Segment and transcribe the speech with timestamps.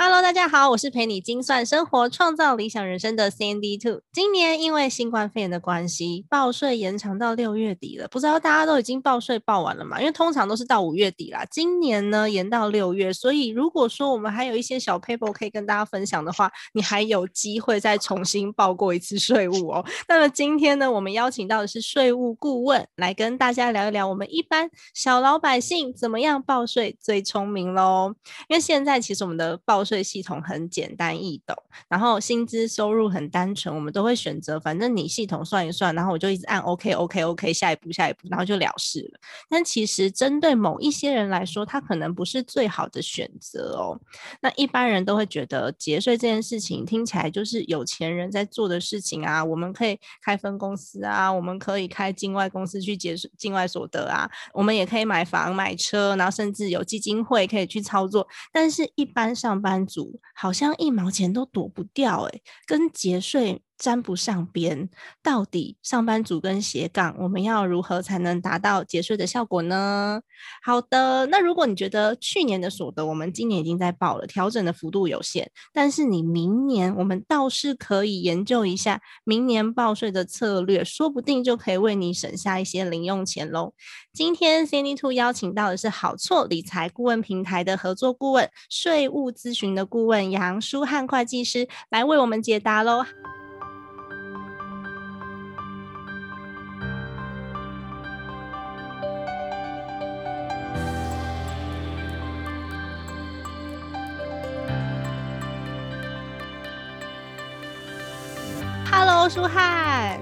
[0.00, 4.00] Hello，大家好，我是陪你精算生活、创造理想人生的 Sandy Two。
[4.12, 8.06] 今年因为新冠肺炎的关系，报税延长到六月底了。
[8.06, 9.98] 不知道大家都已经报税报完了吗？
[9.98, 19.84] 因为通常都是到五月底啦，今年呢延到六月，所以如果说我们还有一些小 paper 可以跟大家分享的话，你还有机会再重新报过一次税务哦。
[20.06, 28.14] 那么今天呢，我们邀请到的是税务顾问来跟大家聊一聊，我们一般小老百姓怎么样报税最聪明喽？
[28.48, 31.56] 因为现在其实我们的报税税系统很简单易懂，
[31.88, 39.20] 然后薪资收入很单纯，我们都会选择，反正你系统算一算，然后我就一直按 OK OK OK，下一步下一步，然后就了事了。
[39.48, 43.98] 但其实针对某一些人来说，他可能不是最好的选择哦。
[44.42, 58.26] 那一般人都会觉得节税这件事情听起来就是有钱人在做的事情啊，我们可以开分公司啊，我们可以开境外公司去节税境外所得啊，我们也可以买房买车，然后甚至有基金会可以去操作。
[58.52, 60.20] 但是，一般上班族。
[60.34, 64.88] 好像一毛钱都躲不掉哎，跟节税沾不上边。
[65.22, 70.20] 到底上班族跟斜杠，我们要如何才能达到节税的效果呢？
[70.62, 83.72] 好的，那如果你觉得去年的所得我们今年已经在报了，调整的幅度有限，但是你明年我们倒是可以研究一下明年报税的策略，说不定就可以为你省下一些零用钱喽。
[84.12, 93.04] 今天 Cindy Two 邀请到的是好错理财顾问平台的合作顾问、税务咨询的顾问杨舒汉会计师来为我们解答喽。
[109.18, 110.20] Hello，舒汉。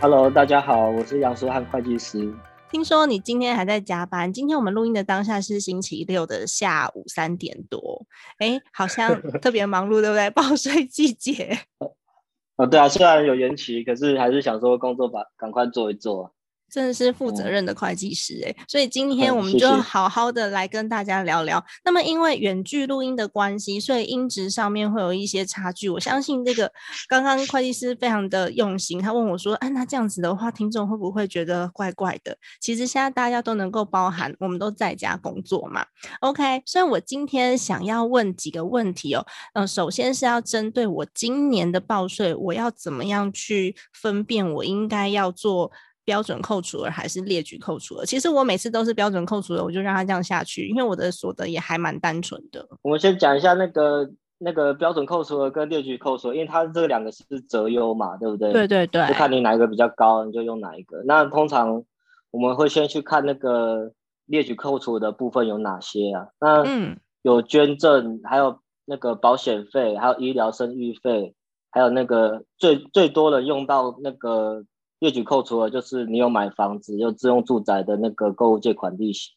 [0.00, 2.34] Hello，大家好，我是杨舒汉会计师。
[2.68, 4.32] 听说你今天还在加班？
[4.32, 8.04] 今天我们录音的当下是星期六的下午三点多，
[8.38, 10.28] 哎，好像特别忙碌，对不对？
[10.30, 11.56] 报税季节。
[12.58, 16.34] 哦，对啊，虽然有延期，可是还是想说工作把赶快做一做。
[16.70, 21.62] 真的是负责任的会计师哎，所以今天我们就好好的来跟大家聊聊。
[21.84, 25.88] 那么因为远距录音的关系，所以音质上面会有一些差距。
[25.88, 26.72] 我相信这个
[27.08, 35.84] 刚刚会计师非常的用心，他问我说：“哎，那这样子的话，听众会不会觉得怪怪的？”其实现在大家都能够包含，我们都在家工作嘛。
[36.20, 39.26] OK，所以我今天想要问几个问题哦。
[39.54, 45.72] 嗯，首先是要针对我今年的报税，我要怎么样去分辨我应该要做？
[46.10, 48.04] 标准扣除额还是列举扣除额？
[48.04, 52.66] 其实我每次都是标准扣除额，我就让它这样下去，因为我的所得也还蛮单纯的。
[52.82, 58.52] 我们先讲一下那个那个标准扣除额跟列举扣除额，因为它这两个是择优嘛，对不对？
[58.52, 61.00] 对对对，就看你哪一个比较高，你就用哪一个。
[61.04, 61.84] 那通常
[62.32, 63.92] 我们会先去看那个
[64.26, 66.26] 列举扣除的部分有哪些啊？
[66.40, 71.36] 那嗯，有捐赠，还有那个保险费，还有医疗生育费，
[71.70, 74.64] 还有那个最最多的用到那个。
[75.00, 79.30] 列举扣除了，就是你有买房子、有自用住宅的那个购物借款利息，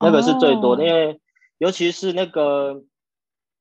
[0.00, 0.84] 那个是最多的。
[0.84, 1.20] 因为
[1.58, 2.82] 尤其是那个，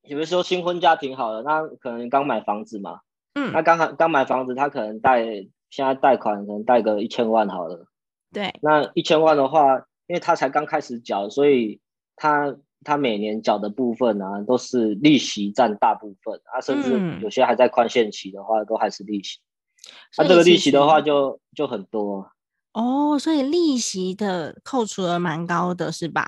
[0.02, 3.02] 比如说新婚家庭好了，那可能刚买房子嘛，
[3.36, 5.26] 嗯，那刚刚买房子，他可能贷
[5.70, 7.88] 现在贷款可能贷个一千万好了，
[8.32, 9.76] 对，那一千万的话，
[10.08, 11.82] 因为他才刚开始缴，所以
[12.16, 12.56] 他
[12.86, 19.40] 他每年缴的部分啊，都是利息占大部分啊，甚至有些还在宽限期的话，都还是利息。
[20.18, 22.30] 那这个利息的话，就就很多
[22.74, 26.28] 哦，所以利息的扣除额蛮高的，是吧？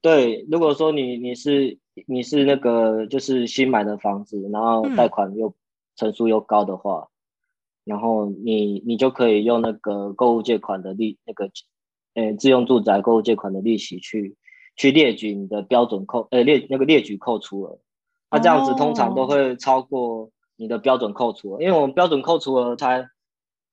[0.00, 5.54] 对，如果说你你是你是那个就是新买的房子，然后贷款又
[5.96, 7.08] 成数又高的话，
[7.84, 11.50] 然后你你就可以用那个购物借款的利那个，
[12.14, 14.36] 呃，自用住宅购物借款的利息去
[14.76, 17.78] 去列举你的标准扣，呃，列那个列举扣除额，
[18.30, 20.30] 那这样子通常都会超过。
[20.62, 23.08] 你的标准扣除，因为我们标准扣除额才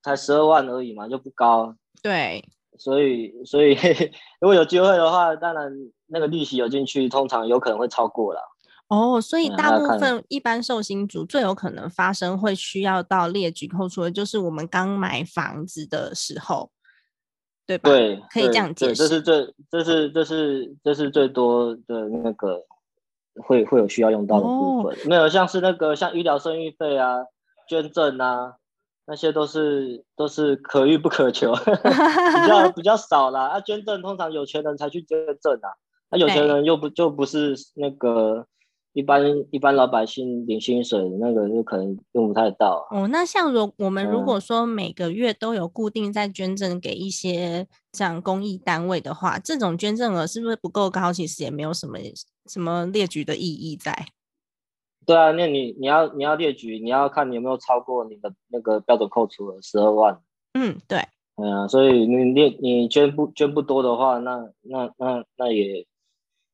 [0.01, 1.75] 才十二万而已嘛，就不高。
[2.01, 2.43] 对，
[2.79, 3.75] 所以所以
[4.41, 5.71] 如果有机会的话，当然
[6.07, 8.41] 那个利息有进去，通常有可能会超过了。
[8.87, 16.71] 哦，所以大部分一般寿星族最有可能发生会需要到列举扣除的，就是我们刚买房子的时候。
[17.67, 17.91] 对吧？
[17.91, 18.95] 对，可以这样解释。
[18.95, 22.65] 这是最，这是这是这是最多的那个
[23.41, 24.97] 会会有需要用到的部分。
[25.05, 27.25] 没有像是那个像医疗生育费啊、
[27.67, 28.53] 捐赠啊，
[29.05, 33.47] 那些都是都是可遇不可求， 比较比较少啦。
[33.47, 35.69] 啊，捐赠通常有钱人才去捐赠啊，
[36.11, 38.45] 那有钱人又不就不是那个。
[38.93, 39.21] 一般
[39.51, 43.07] 一般老百姓领薪水，那个就可能用不太到哦。
[43.07, 51.13] 那像如我们如果说每个月都有固定在捐赠给一些像公益单位的话，这种捐赠额是不是不够高？
[51.13, 51.99] 其实也没有什么
[52.49, 54.07] 什么列举的意义在。
[55.05, 60.19] 对啊，那你你要你要列举，你要看你有没有超过你的那个标准扣除额十二万。
[60.53, 60.99] 嗯，对。
[61.35, 65.85] 嗯啊，所以你列你捐不捐不多的话，那那那那也。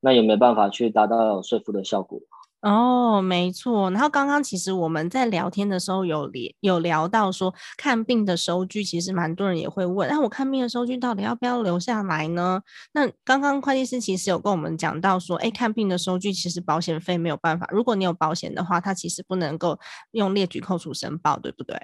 [0.06, 2.20] 那也没办法去达到说服的效果
[2.62, 3.90] 哦，没错。
[3.90, 12.62] 然后刚刚其实我们在聊天的时候有聊有聊到说看病的收据，其实蛮多人也会问，那我看病的收据到底要不要留下来呢？
[12.94, 19.80] 那刚刚会计师其实有跟我们讲到说，哎，看病的收据其实保险费没有办法，如果你有保险的话，它其实不能够
[20.12, 21.76] 用列举扣除申报，对不对？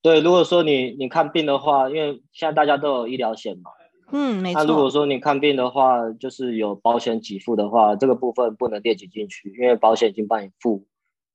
[0.00, 3.70] 对，如果说你你看病的话，因为现在大家都有医疗险嘛。
[4.12, 4.62] 嗯，没错。
[4.62, 10.86] 那如果说你看病的话，就是有保险给付的话，这个部分不能列举进去，因为保险已经帮你付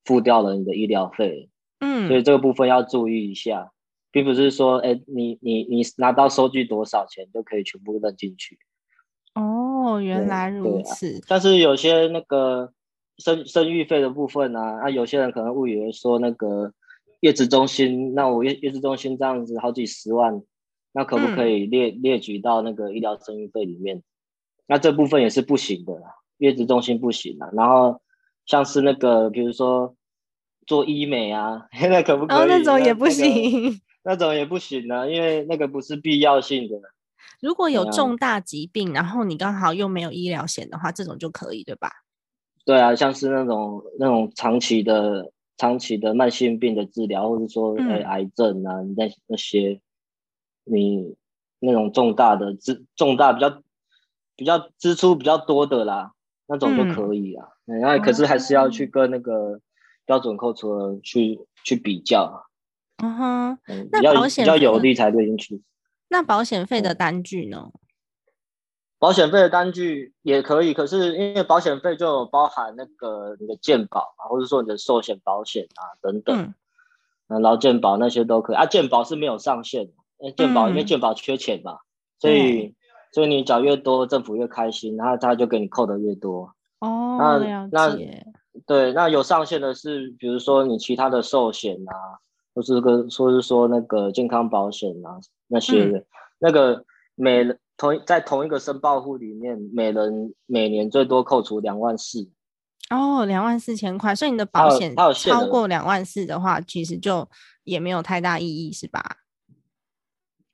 [0.05, 1.49] 付掉了你的医疗费。
[1.79, 3.71] 嗯，所以这个部分要注意一下，
[4.11, 8.59] 并不是说，哎，你你你拿到收据多少钱就可以全部认进去。
[9.33, 11.19] 哦，原来如此。
[11.27, 12.71] 但是有些那个
[13.17, 16.73] 生生育费的部分呢啊，那有些人可能误以为说那个
[17.21, 20.43] 月子中心，那我月月子中心这样子好几十万。
[20.97, 24.01] 那可不可以列列举到那个医疗生育费里面？
[24.65, 25.93] 那这部分也是不行的，
[26.39, 27.47] 月子中心不行啊。
[27.53, 28.01] 然后
[28.47, 29.95] 像是那个，比如说
[30.65, 32.37] 做医美啊， 那可不可以？
[32.39, 36.75] 哦，那种也不行， 那种也不行啊，因为那个不是必要性的。
[37.41, 41.91] 如果有重大疾病，然后你刚好又没有医疗险的话，这种就可以，对吧？
[42.65, 49.79] 对啊，像是那种那种长期的、长期的慢性病的治疗，或者说呃癌症啊，那那些。
[50.67, 51.15] 你
[51.59, 53.61] 那种重大的支重大比较
[54.35, 56.11] 比较支出比较多的啦，
[56.47, 57.47] 那种就可以啊。
[57.65, 59.59] 然后可是还是要去跟那个
[60.05, 62.37] 标准扣除额去去比较啊。
[63.03, 63.59] 嗯哼，
[63.91, 65.61] 那保险比较有利才对进去。
[66.09, 67.71] 那保险费的单据呢？
[68.99, 76.53] 保险费的单据也可以，可是因为保险费就包含那个你的健保啊，或者说你的寿险保险啊等等，
[77.27, 78.65] 嗯，劳健保那些都可以啊。
[78.65, 79.93] 健保是没有上限的。
[80.35, 81.77] 健保因为健保缺钱嘛，
[82.19, 82.75] 所以
[83.11, 86.53] 所以你缴越多，政府越开心，然后他就给你扣的越多。
[86.79, 87.97] 哦，那那
[88.65, 91.93] 对，那有上限的是，比如说你其他的寿险啊，
[92.53, 96.05] 或是个说是说那个健康保险啊那些的，
[96.39, 96.83] 那个
[97.15, 102.29] 每人同在同一个申报户里面，每人每年最多扣除两万四。
[102.89, 107.27] 哦，两万四千块，所以你的保险超过两万四的话，其实就
[107.63, 109.17] 也没有太大意义，是吧？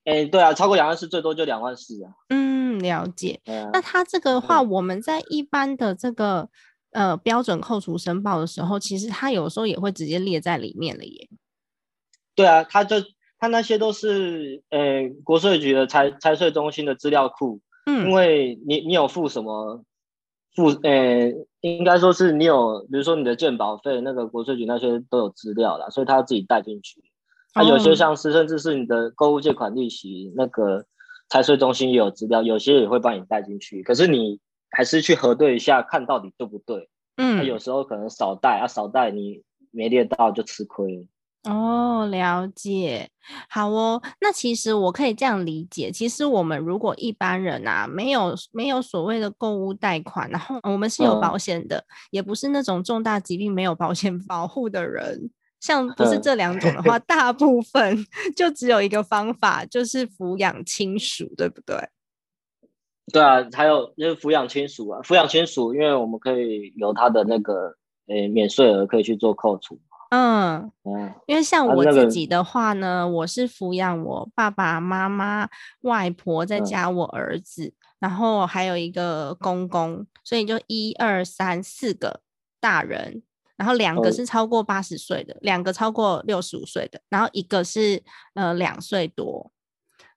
[0.06, 2.12] 哎，对啊，超过两万四，最多就两万四啊。
[2.30, 3.40] 嗯，了解。
[3.72, 6.50] 那他这个的话，我们在一般的这个
[6.92, 11.30] 呃标准扣除申报的时候，其实他有时候也会直接列在里面了耶。
[12.36, 12.98] 对啊，他就
[13.40, 17.62] 他那些都是呃国税局的财财税中心的资料库。
[17.86, 19.84] 嗯，因为你你有付什么
[20.56, 27.04] 付呃，应该说是你有，比如说你的健保费，那个国税局那些都有资料啦，所以他要自己带进去。
[27.54, 30.86] 它有些像是，甚至是你的购物借款利息，那个
[31.30, 33.84] 财税中心也有资料，有些也会帮你带进去。
[33.84, 34.40] 可是你
[34.72, 36.90] 还是去核对一下，看到底对不对？
[37.18, 41.08] 嗯，有时候可能少带啊，少带你没列到就吃亏。
[41.44, 43.10] 哦，了解。
[43.50, 55.30] 好哦，那其实我可以这样理解，其实我们如果一般人啊，没有没有所谓的购物贷款，然后我们是有保险的，也不是那种重大疾病没有保险保护的人。
[55.64, 58.06] 像不是这两种的话， 大部分
[58.36, 61.78] 就只有一个方法，就是抚养亲属，对不对？
[63.14, 67.78] 对啊，还有就是抚养亲属啊，抚养亲属，因为我们可以有他的那个
[68.08, 69.80] 诶免税额可以去做扣除。
[70.10, 75.48] 嗯嗯，因为像我自己的话呢，我是抚养我爸爸妈妈、
[75.84, 82.20] 外婆，再加我儿子，然后还有一个公公，所以就一二三四个
[82.60, 83.24] 大人。
[83.56, 88.02] 然后两个是超过八十岁的，两个超过六十五岁的，然后一个是
[88.34, 89.52] 呃两岁多，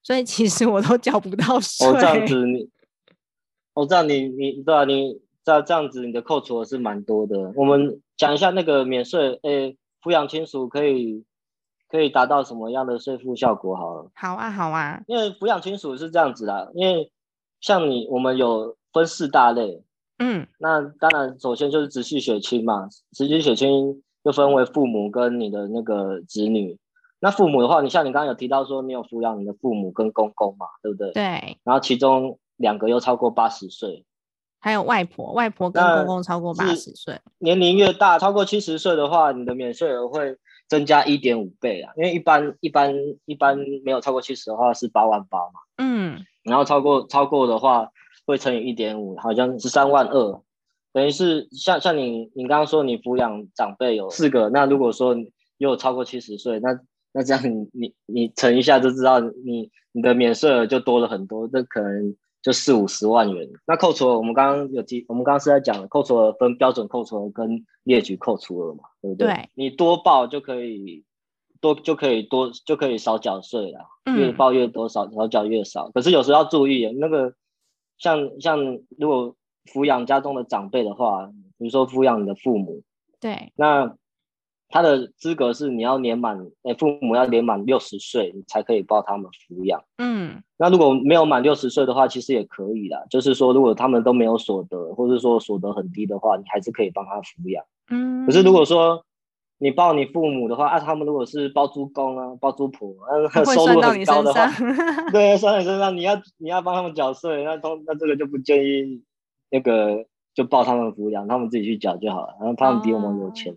[0.02, 1.86] 所以其实我都交不到税。
[1.86, 2.70] 哦，这样子你，
[3.74, 7.52] 哦，这样你你对啊，你这这样子你的扣除额是蛮多的。
[7.56, 11.24] 我们讲一下那个免税，诶，抚养亲属可以
[11.88, 13.76] 可以达到什么样的税负效果？
[13.76, 17.12] 好了，好啊，好啊，因为抚养亲属是这样子的，因为
[17.60, 19.82] 像你，我们有分四大类，
[20.18, 26.78] 嗯，那当然首先就是直系血亲嘛，直系血亲又分为父母跟你的那个子女。
[27.20, 31.12] 那父母的话，你像你刚刚有提到说你有抚养你的父母跟公公嘛，对不对？
[31.12, 31.58] 对。
[31.64, 34.04] 然后其中两个又超过八十岁。
[34.58, 41.92] 还有外婆，外婆跟公公超过八十岁，年龄越大，超过七十岁的话，你的免税额会增加一点五倍啊。
[41.96, 42.92] 因为一般一般
[43.26, 47.90] 一般没有超过七十的话是八万八嘛，嗯，然后超过超过的话
[48.26, 50.42] 会乘以一点五，好像是三万二，
[50.92, 55.16] 等于是像像你你刚刚说你抚养长辈有四个，那如果说
[55.56, 56.78] 又超过七十岁，那
[57.12, 62.14] 那这样你你你乘一下就知道你你的免税额就多了很多，这可能。
[62.42, 69.26] 就四五十万元，那扣除额我们刚刚有提，我们刚刚是在讲扣除额分标准扣除额跟列举扣除额嘛，对不对？
[69.26, 71.02] 对，你多报就可以
[71.60, 73.80] 多就可以多就可以少缴税了，
[74.16, 75.90] 越报越多，少少缴越少。
[75.90, 77.34] 可是有时候要注意，那个
[77.98, 78.58] 像像
[78.98, 79.36] 如果
[79.66, 81.26] 抚养家中的长辈的话，
[81.58, 82.82] 比如说抚养你的父母，
[83.20, 83.96] 对，那。
[84.68, 89.80] 他的资格是你要年满，哎，父母要年满六十岁，你才可以报他们抚养。
[89.98, 93.00] 嗯，那如果没有满六十岁的话，其实也可以啦。
[93.08, 97.64] 就是说，如果他们都没有所得，或者说所得很低的话，你还是可以帮他抚养。
[97.90, 99.04] 嗯，可是如果说
[99.58, 104.46] 你报你父母的话，啊，他们如果是包租公啊、包租婆，啊，收入很高的话，
[105.10, 109.02] 对，算你身上，你要你要帮他们缴税，那通那这个就不建议
[109.50, 112.36] 那个就报他们抚养，他们自己去缴就好了。
[112.38, 113.54] 然后他们比我们有钱。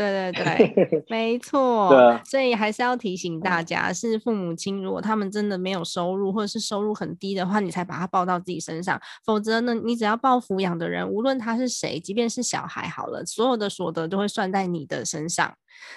[0.00, 1.90] 对对对， 没错。
[1.90, 9.00] 对，所以还是要提醒大家，是父母亲，如果他们真的没有收入，或者是收入很低的话，你才把他报到自己身上。
[9.24, 15.54] 否则呢，你只要报抚养的人，无论他是谁，即便是小孩好了，所有的所得都会算在你的身上。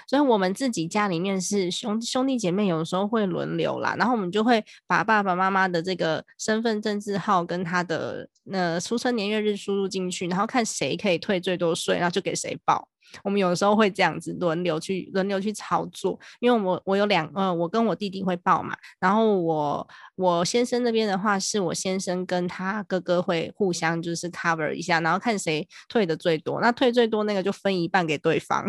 [0.08, 12.88] 所以，我们自己家里面是兄兄弟姐妹，有时候会轮流啦，然后我们就会把爸爸妈妈的这个身份证字号跟他的那出生年月日输入进去，然后看谁可以退最多税，然后就给谁报。
[13.24, 28.64] 我们有的时候会这样子轮流去轮流去操作，因为我我有两呃，我跟我弟弟会报嘛，然后我我先生那边的话，是我先生跟他哥哥会互相就是 cover 一下，然后看谁退的最多，那退最多那个就分一半给对方。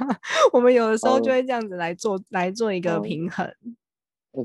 [0.52, 3.50] 我们有的时候就会这样子来做来做一个平衡。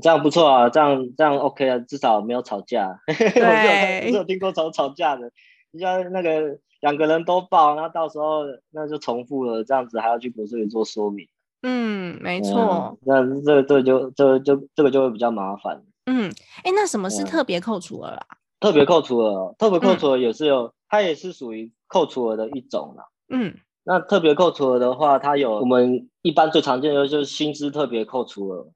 [0.02, 2.98] 这样不错啊，这样这样 OK 啊，至少没有吵架。
[3.06, 5.30] 对，我有听过吵吵架的，
[5.70, 6.58] 你像那个。
[6.82, 11.26] 两个人都报，那到时候那就重复了，这样子还要去国税局做说明。
[11.62, 12.96] 嗯，没错。
[13.00, 15.82] 那这这就这就这个就会比较麻烦。
[16.04, 16.30] 嗯，
[16.62, 18.26] 哎，那什么是特别扣除额啊？
[18.60, 23.06] 特别扣除额，特别扣除额也是有，它也是属于扣除额的一种啦。
[23.30, 28.68] 嗯，那特别扣除额的话，它有我们一般最常见的就是薪资特别扣除额。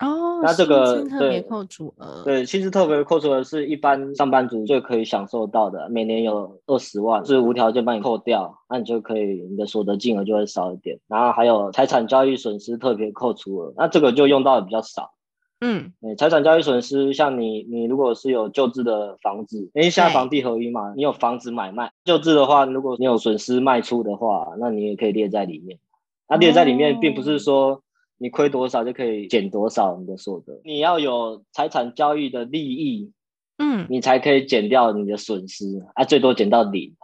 [0.00, 10.98] 哦，那这个特别扣除额，对，薪资特别扣除额是一般上班族最可以享受到的，每年有二十万，是无条件帮你扣掉，那你就可以，你的所得金额就会少一点。
[11.08, 15.12] 然后还有财产交易损失特别扣除额，那这个就用到的比较少。
[15.60, 25.78] 嗯，财产交易损失，像你，你如果是有旧制的房子，因为现在房地合一嘛，你有房子买卖旧制的话，如果你有损失卖出的话，那你也可以列在里面。
[26.26, 27.82] 它列在里面，并不是说。
[28.22, 33.10] 你亏多少就可以减多少你的所得，你要有财产交易的利益，
[33.58, 36.94] 嗯，你才可以减掉你的损失啊，最多减到零。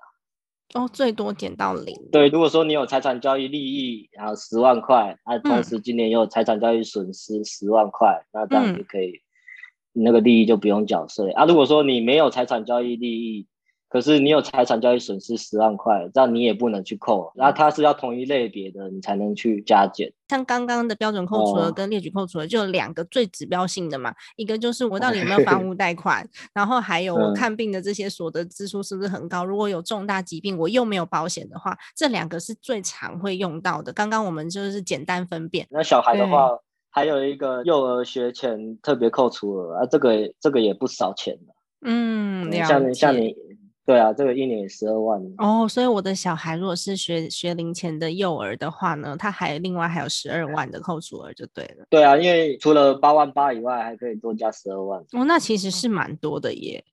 [0.74, 1.96] 哦，最多减到零。
[2.12, 9.20] 对，如果说你有财产交易利益，然后十万块，啊，同时今年又有财产交易损失十万块，那这样就可以，
[9.94, 11.46] 那个利益就不用缴税啊。
[11.46, 13.46] 如果说你没有财产交易利益，
[13.88, 20.12] 可是你有财产交易损失十万块，这样你也不能去扣，然后它是要同一类别的，你才能去加减。
[20.28, 29.42] 像刚刚的标准扣除额跟列举扣除额，就两个最指标性的嘛，一个就是我到底有没有房屋贷款，然后还有我看病的这些所得支出是不是很高？
[29.42, 33.90] 如果有重大疾病，我又没有保险的话，这两个是最常会用到的。
[33.90, 35.66] 刚刚我们就是简单分辨。
[35.70, 36.50] 那小孩的话，
[36.90, 41.54] 还有一个幼儿学前特别扣除额啊，这个这个也不少钱的。
[41.86, 43.34] 嗯，像你像你。
[43.88, 51.86] 对啊，这个一年十二万哦，所以我的小孩如果是学学龄前的幼儿的话呢，他还另外还有十二万的扣除额就对了。
[51.88, 55.00] 对啊，因为除了八万八以外，还可以多加十二万。
[55.12, 56.84] 哦，那其实是蛮多的耶。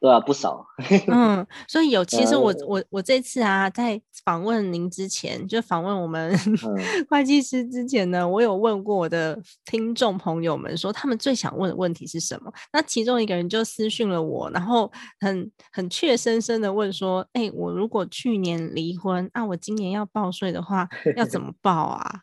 [0.00, 0.64] 对啊，不少。
[1.08, 6.32] 嗯，所以有，其实我我我这次啊，在访问您之前，就访问我们
[7.10, 12.52] 会计师之前呢，我有问过我的听众朋友们，说他们最想问的问题是什么？
[12.72, 22.20] 那其中一个人就私讯了我，然后很很怯生生的问说：“哎，我如果去年离婚，那我今年要报税的话，要怎么 报啊？”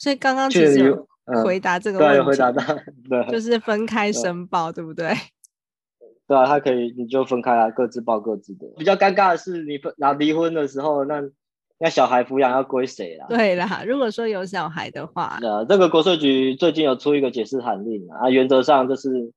[0.00, 1.06] 所以刚刚其实有
[1.44, 2.62] 回答这个问题，对，回答到，
[3.08, 5.14] 对，就是分开申报，对不对？
[6.26, 8.66] 对啊，他可以，你就分开啊，各自报各自的。
[8.78, 11.22] 比较尴尬的是，你分拿离婚的时候，那
[11.78, 13.26] 那小孩抚养要归谁啦？
[13.28, 19.32] 对啦，如果说有小孩的话，呃，这个国税局最近有出一个解释函令啊，原则上就是，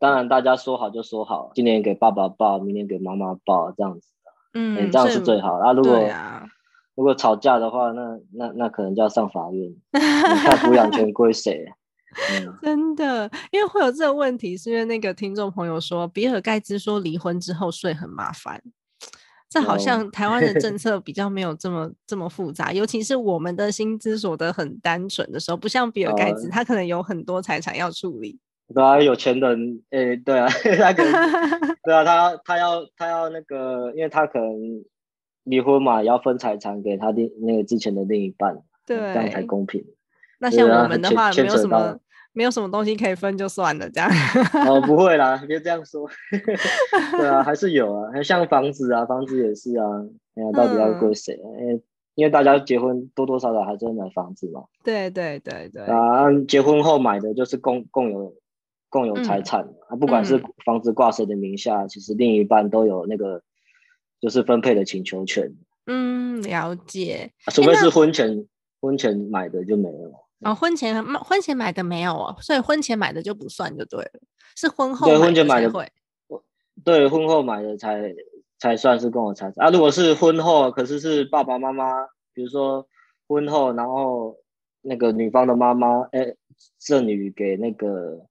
[0.00, 5.54] 当然大家说好就说好，今年给爸爸报，明年给妈妈报，这样子的，嗯，这样是最好。
[5.54, 6.00] 啊，如果
[6.96, 11.72] 如果吵架的话，那那那可能就要上法院， 看抚养权归谁。
[12.62, 18.62] 真的，因为会有这个问题，是因为那个听众朋友说，比尔盖茨说离婚之后税很麻烦。
[19.48, 28.38] 这好像台湾的政 策比较没有这么这么复杂，尤其是我们的薪资所得很单纯的时候，不像比尔盖茨，他可能有很多财产要处理。
[28.74, 31.12] 对啊，有钱人，诶，对啊， 他可能，
[31.84, 34.84] 对啊，他他要他要那个，因为他可能
[35.44, 39.84] 离婚嘛，要分财产给他另那个之前的另一半，对，这样才公平。
[40.40, 42.00] 那像我们的话，没有什么。
[42.36, 44.10] 没有什么东西可以分就算了，这样。
[44.68, 46.06] 哦，不会啦， 别这样说。
[47.16, 49.86] 对啊，还是有啊，像房子啊，房子也是啊。
[50.34, 51.34] 哎呀，到底要归谁？
[51.58, 51.82] 因为
[52.14, 54.64] 因为大家结婚多多少少还是会买房子嘛。
[54.84, 55.82] 对对对对。
[55.84, 58.34] 啊，结婚后买的就是共共有
[58.90, 63.40] 共有财产啊，不管是房子挂谁的名下，其实另一半都有那个
[64.20, 65.54] 就是分配的请求权。
[65.86, 67.30] 嗯，了解。
[67.50, 68.46] 除非是婚前
[68.82, 70.25] 婚前买的就没了。
[70.40, 74.20] 哦，婚前买婚前买的没有哦，所以婚前买的就不算就对了，
[74.56, 75.90] 是婚后对婚前买的会，
[76.84, 78.14] 对婚后买的才
[78.58, 79.70] 才算是共有财产啊。
[79.70, 82.86] 如果是婚后，可是是爸爸妈妈，比如说
[83.26, 84.36] 婚后，然后
[84.82, 86.34] 那个女方的妈妈哎
[86.78, 88.26] 赠与给那个。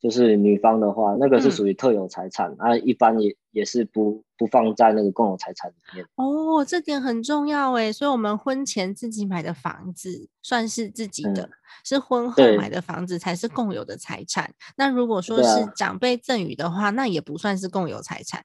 [0.00, 6.06] 就是女方的话，那个是属于特有财产啊，一般也也是不不放在那个共有财产里面。
[6.16, 11.50] 哦，这点很重要哎，所以我们婚前自己买的房子算是自己的，
[11.84, 14.52] 是婚后买的房子才是共有的财产。
[14.76, 18.44] 那如果说是长辈赠与的话，那也不算是共有财产。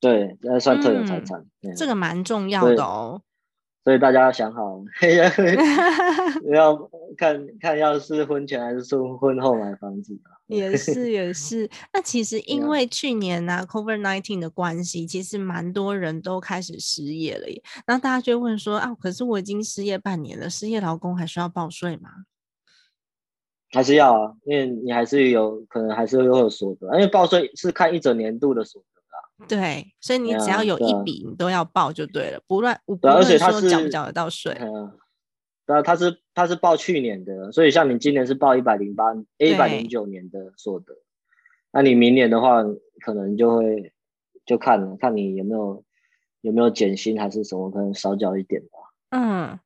[0.00, 1.46] 对，那算特有财产。
[1.76, 3.22] 这个蛮重要的哦。
[3.84, 4.82] 所以大家要想好，
[6.50, 10.18] 要看看要是婚前还是说婚后买房子。
[10.46, 17.62] 也是也是，那其实因为去年呢，Covid nineteen 的关系，其实蛮多人都开始失业了耶。
[17.86, 22.10] 然后大家就问说啊，可是我已经失业半年了，失业劳工还需要报税吗？
[23.70, 29.48] 还是要啊，因为你还是有可能还是会有所得，因为报税是看一整年度的所得啊。
[29.48, 34.54] 对，所以你只要有一笔，你都要报就对了，不乱不论说缴不缴得到税。
[34.54, 34.68] 对
[35.66, 40.94] 啊，他是他是报去年的，所以像你今年是报一百零八、一百零九年的所得，
[41.72, 42.62] 那你明年的话，
[43.00, 43.92] 可能就会
[44.44, 45.82] 就看了，看你有没有
[46.42, 48.68] 有没有减薪还是什么，可能少缴一点吧。
[49.10, 49.58] 嗯，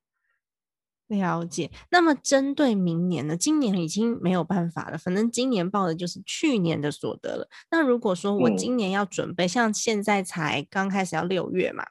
[1.08, 1.70] 了解。
[1.90, 3.37] 那么针对明年呢？
[3.37, 7.48] 今年已经没有办法了，反正今年报的就是去年的所得了。
[7.70, 11.84] 那如果说我今年要准备，像现在才刚开始要六月嘛。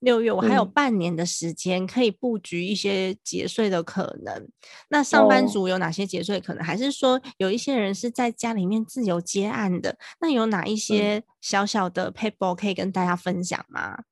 [0.00, 4.48] 六月我还有半年的时间可以布局一些节税的可能。
[4.88, 6.64] 那上班族有哪些节税可能？
[6.64, 9.98] 还是说有一些人是在家里面自由接案的？
[10.20, 14.04] 那有哪一些小小的 paper 可以跟大家分享吗？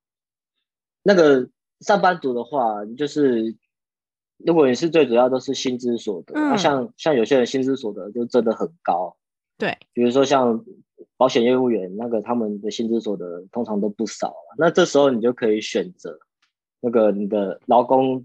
[1.02, 1.48] 那个
[1.80, 3.56] 上班族的话，就是
[4.36, 9.16] 如果你是最主要都是薪资所得，那像像有些人薪资所得就真的很高。
[9.56, 10.64] 对，比如说像。
[11.18, 16.18] 保险业务员那个他们的薪资所得通常都不少，那这时候你就可以选择
[16.80, 18.24] 那个你的劳工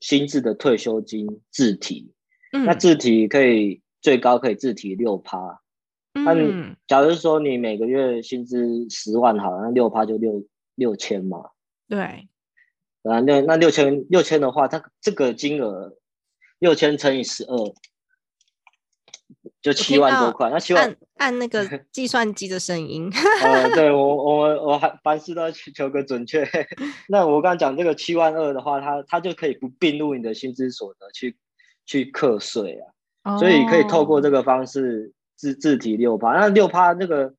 [0.00, 2.14] 薪资的退休金自提，
[2.50, 5.60] 那自提可以最高可以自提六趴，
[6.14, 11.50] 那你假如说你每个月薪资十万好，那六趴就六六千嘛，
[11.88, 11.98] 对，
[13.02, 15.98] 啊那那六千六千的话，它这个金额
[16.58, 17.74] 六千乘以十二。
[19.64, 23.10] 就七万多块，那七万按那个 计算机的声音。
[23.42, 26.46] 呃，对我我我还凡事都要求个准确。
[27.08, 31.38] 那我刚刚讲这个七万二的话，它它就可以不并入你的薪资所得去
[31.86, 32.78] 去课税
[33.22, 36.34] 啊，所以可以透过这个方式自自提六趴。
[36.34, 37.32] 那六趴那个，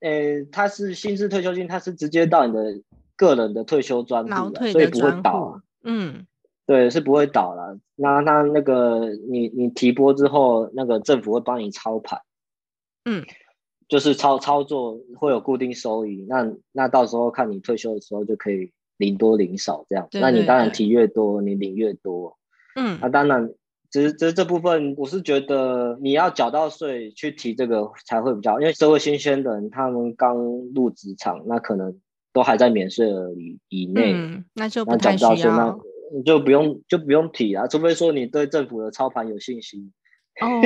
[0.00, 2.82] 呃，它是薪资退休金，它是直接到你的
[3.14, 5.30] 个人的退休专户，所以不会倒。
[5.30, 6.26] 啊嗯。
[6.66, 7.78] 对，是不会倒了。
[7.94, 12.20] 那那那个你你提拨之后，那个政府会帮你操盘，
[13.04, 13.24] 嗯，
[13.88, 16.26] 就是操操作会有固定收益。
[16.28, 20.08] 那那到时候看你退休的时候就可以领多领少这样。
[20.14, 22.36] 那你当然提越多，你领越多。
[22.74, 23.48] 嗯，那当然，
[23.90, 30.36] 只是只是这部分，我是觉得你要缴到税去提这个才会比较，因为社会新鲜人他们刚
[30.74, 32.00] 入职场，那可能
[32.32, 34.14] 都还在免税额以以内，
[34.54, 35.78] 那就不太需要。
[36.14, 39.92] 你就不用就不用提啊，除非说你对政府的操盘有信心。
[40.42, 40.60] 哦，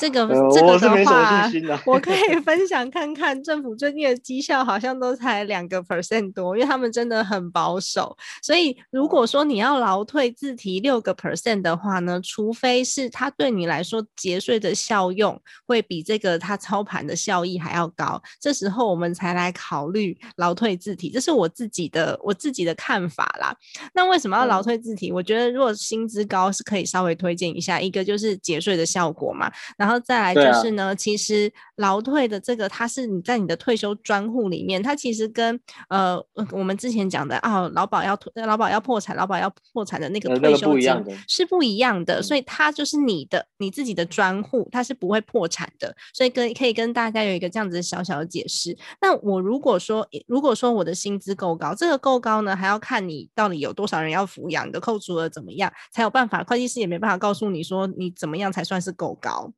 [0.00, 1.50] 这个 这个的话，
[1.84, 8.16] 我可以 分享看看，政府最近的绩效好像都才两个 percent 多，因为他们真的很保守。
[8.42, 21.10] 所以如果说你要劳退自提六个 percent 的话呢，除非是他对你来说节税的效用会比这个他操盘的效益还要高，这时候我们才来考虑劳退自提。
[21.10, 23.54] 这是我自己的我自己的看法啦。
[23.92, 25.12] 那为什么要劳退自提？
[25.12, 29.01] 我觉得如果薪资高是可以稍微推荐一下，一个就是节税的效。
[29.02, 36.16] 效果嘛，然后再来就是呢，其实劳退的这个，它是你在你的退休专户里面，它其实跟呃
[36.52, 38.16] 我们之前讲的啊，劳保要
[38.46, 40.90] 劳保要破产，劳保要破产的那个退休金
[41.26, 48.78] 是不一样的，所以它就是你的你自己的专户，它是不会破产的，所以跟可以跟大家有一个这样子小小的解释。
[49.00, 58.92] 那我如果说如果说我的薪资够高，这个够高呢，还要看你到底有多少人要抚养，你的扣除额怎么样，才有办法，会计师也没办法告诉你说你怎么样才算是。
[58.92, 59.50] 够高，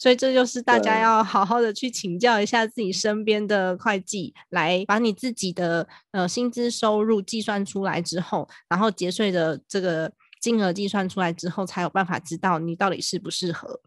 [0.00, 13.80] 所以这就是大家要好好的去请教一下自己身边的会计，来把你自己的呃薪资收入计算出来之后，然后节税的这个金额计算出来之后，才有办法知道你到底适不适合。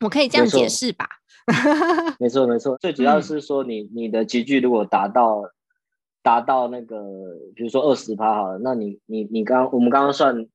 [0.00, 1.08] 我可以这样解释吧？
[2.18, 5.42] 没错，没错，最主要是说你你的集聚如果达到
[6.20, 6.96] 达到那个，
[7.54, 10.48] 比如说二十趴好了，那你你你刚我们刚刚算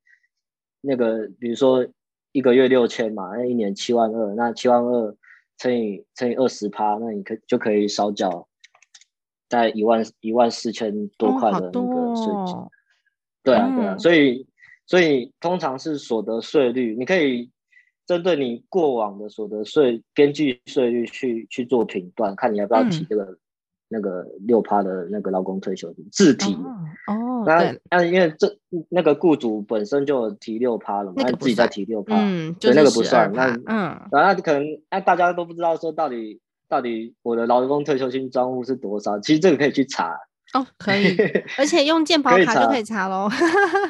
[0.82, 1.88] 那个，比如说。
[2.32, 5.16] 一个月六千嘛，那一年七万二，那七万二
[5.58, 8.48] 乘以乘以二十趴，那你可就可以少缴
[9.50, 12.56] 在一万一万四千多块的那个税金。
[13.44, 14.48] 对啊，对啊，所以
[14.86, 17.50] 所以通常是所得税率，你可以
[18.06, 23.38] 针对你过往的所得税根据税率去去做评断，看你要不要提这个。
[23.92, 26.54] 那个六趴的那个劳工退休金自提
[27.08, 40.18] 哦，那那因为这那个雇主本身就提六趴了嘛，那自己再提六趴，嗯，对，那个不算，那嗯，那可能那大家都不知道说到底到底我的劳工退休金账户是多少，其实这个可以去查
[40.54, 41.18] 哦，可以，
[41.58, 43.28] 而且用健 保卡就可以查喽，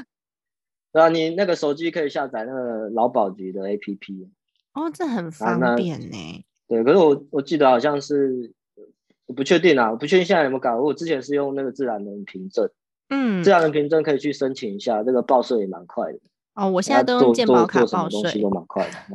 [0.91, 4.27] 对啊，你那个手机可以下载那个劳保局的 APP，
[4.73, 8.51] 哦，这很方便呢，对，可是我我记得好像是。
[9.31, 10.75] 我不确定啊，我不确定现在有没有改。
[10.75, 12.69] 我之前是用那个自然人凭证，
[13.07, 16.19] 嗯，自然人凭证可以去申请一下，这个报税也蛮快的。
[16.53, 18.43] 哦，我现在都用健保卡报税。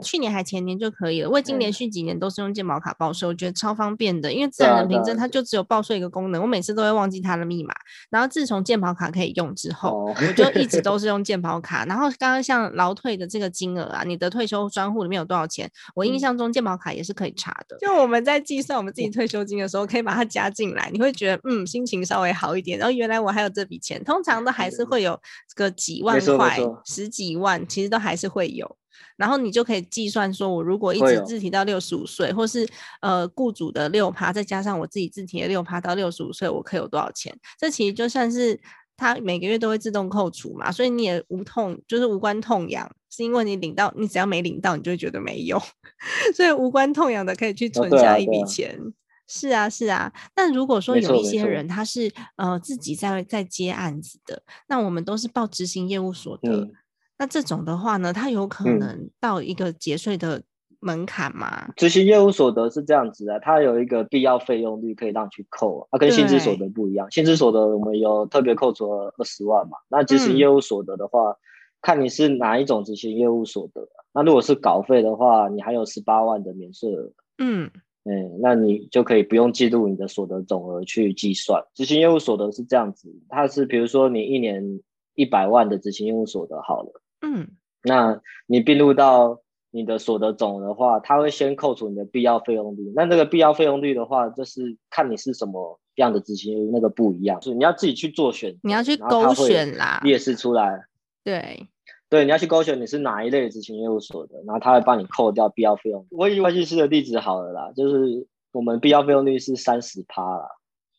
[0.02, 4.32] 去年还前年就可以了，我已经连续几年都是用健保卡报税，我觉得超方便的。
[4.32, 7.74] 因为自然人凭证它就只有报税一个功能，我每次都会忘记它的密码。
[8.08, 11.84] 然后自从健保卡可以用之后，我就一直都是用健保卡。
[11.84, 15.70] 然后刚刚像劳退的这个金额啊，你的退休专户里面有多少钱？
[15.94, 17.76] 我印象中健保卡也是可以查的。
[17.78, 22.78] 就我们在计算我们自己退休金的时候，可以把它加进来，你会觉得嗯心情稍微好一点。
[22.78, 25.20] 然后原来我还有这笔钱，通常都还是会有
[25.54, 27.96] 个几万块、十几万，其实都。
[28.06, 28.76] 还是会有，
[29.16, 32.68] 然后你就可以计算说，我如果一直自提到六十五岁，或是
[33.00, 37.36] 呃雇主的六趴，再加上我自己自提的六趴到六十五岁，我可以有多少钱？
[37.58, 38.60] 这其实就算是
[38.96, 45.60] 他每个月都会自动扣除嘛，所以你也无痛，就是无关痛痒，是因为你领到，你只要没领到，你就会觉得没用，
[46.36, 48.78] 所以无关痛痒的可以去存下一笔钱。
[49.26, 50.12] 是啊，是啊。
[50.32, 56.70] 但如果说有一些人他是呃自己在在接案子的，那我们都是报执行业务所得。
[57.18, 60.42] 那这种的话呢，它有可能到一个节税的
[60.80, 61.68] 门槛吗？
[61.76, 67.10] 执行业务所得是这样子啊，它有一个必要费用率可以让去扣，它跟薪资所得不一样。
[67.10, 71.36] 薪资所得我们有特别扣除了二十万嘛，那执行业务所得的话，
[71.80, 73.88] 看你是哪一种执行业务所得。
[74.12, 77.10] 那如果是稿费的话，你还有十八万的免税额。
[77.38, 77.70] 嗯，
[78.04, 81.62] 嗯，那你就可以不用记录你的所得总额去计算。
[81.74, 84.80] 执行业务所得是这样子，它是比如说你一年
[85.14, 87.02] 一百万的执行业务所得好了。
[87.26, 87.48] 嗯，
[87.82, 89.40] 那你并入到
[89.72, 92.92] 你的所得总的话，它会先扣除你的必要费用率。
[92.94, 100.84] 那这个必要费用率的话，就是看你是什么样的执行，那个不一样，所以你要自己去做选，你要去勾选啦，列示出来。
[101.24, 101.66] 对，
[102.08, 106.06] 对，你要去勾选你是哪一类执行业务所得，然后他会帮你扣掉必要费用。
[106.10, 110.48] 我以会计师的例子好了啦，就是我们必要费用率是三十趴啦。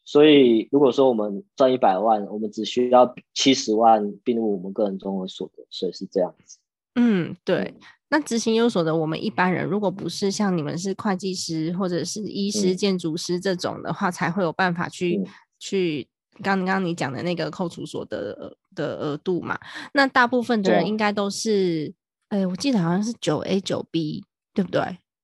[0.07, 6.59] 所以，如果说我们赚一百万，我们只需要七十万并入我们个人综合所得税，是这样子。
[6.95, 7.75] 嗯，对。
[8.07, 15.21] 那执行有所得，我们一般人如果不是像你们是会计师或者是医师、建筑师这种的话，才会有办法去
[15.59, 16.07] 去
[16.41, 19.59] 刚刚你讲的那个扣除所得的额度嘛。
[19.93, 21.93] 那大部分的人应该都是，
[22.29, 24.81] 哎，我记得好像是九 A 九 B，对不对？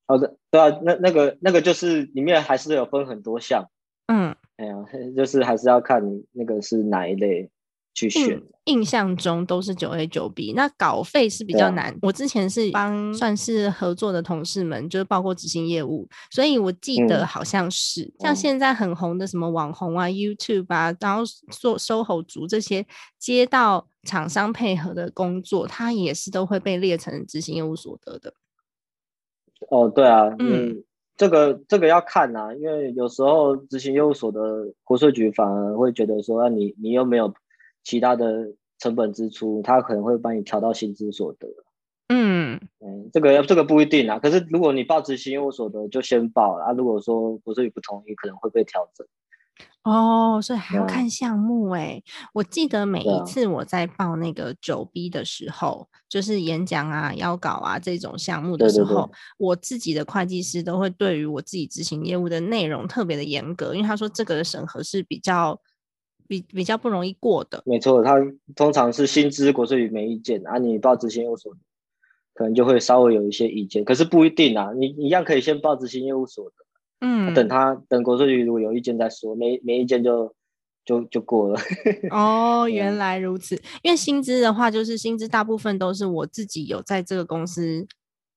[0.08, 3.70] 好的，对啊，那那个那个就是里面还是有分很多项。
[4.08, 4.36] 嗯。
[4.64, 4.76] 哎呀，
[5.16, 7.50] 就是还是要看那个是哪一类，
[7.94, 8.42] 去选。
[8.66, 11.94] 印象中都是九 A 九 B，那稿费是比较难。
[12.02, 22.86] 我之前是帮算是合作的同事们，就是包括执行业务，所以我记得好像是像现在很红的什么网红啊、YouTube 啊，然后做 SOHO 族这些
[23.20, 28.34] 接到厂商配合的工作，它也是都会被列成执行业务所得的。
[29.70, 30.82] 哦，对啊，嗯，
[31.16, 37.34] 这个这个要看啊，因为有时候执行业务所的国税局反而会觉得说，啊，你你又没有
[37.84, 41.48] 其他的成本支出，他可能会帮你调到薪资所得。
[42.10, 44.20] 嗯，嗯，这个这个不一定啊。
[44.20, 46.72] 可是如果你报执行业务所得，就先报啊。
[46.74, 49.08] 如果说国税局不同意，可能会被调整。
[49.84, 52.02] 哦，所以还要看项目哎。
[52.34, 65.60] 我记得每一次我在报那个九 B 的时候，就是演讲啊、邀稿啊这种项目的时候，我自己的会计师都会对于我自己执行业务的内容特别的严格，因为他说这个的审核是比较
[66.30, 67.62] 比比较不容易过的。
[67.66, 68.16] 没错，他
[68.56, 71.54] 通常是薪资国税局没意见啊，你报执行业务所
[72.34, 76.56] 可能就会稍微有一些意见，可是不一定啊，你一样可以先报执行业务所的。
[77.06, 80.34] 嗯，等他等国税局如果有意见再说，没没意见就
[80.86, 81.60] 就就过了。
[82.12, 83.62] 哦，原来如此。
[83.82, 87.86] 因为薪资的话，就是薪资大部分都是我自己有在这个公司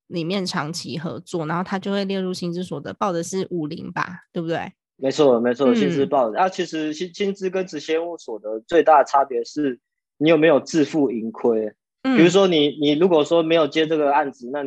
[0.08, 4.72] 里面长期合作，然后他就会列入薪资所得，报的是五零吧，对不对？
[4.96, 6.32] 没错，没错，薪资报。
[6.32, 9.78] 啊，其实薪薪资跟执行业务所得最大的差别是，
[10.18, 11.72] 你有没有自负盈亏。
[12.02, 14.64] 比如说你你如果说没有接这个案子，那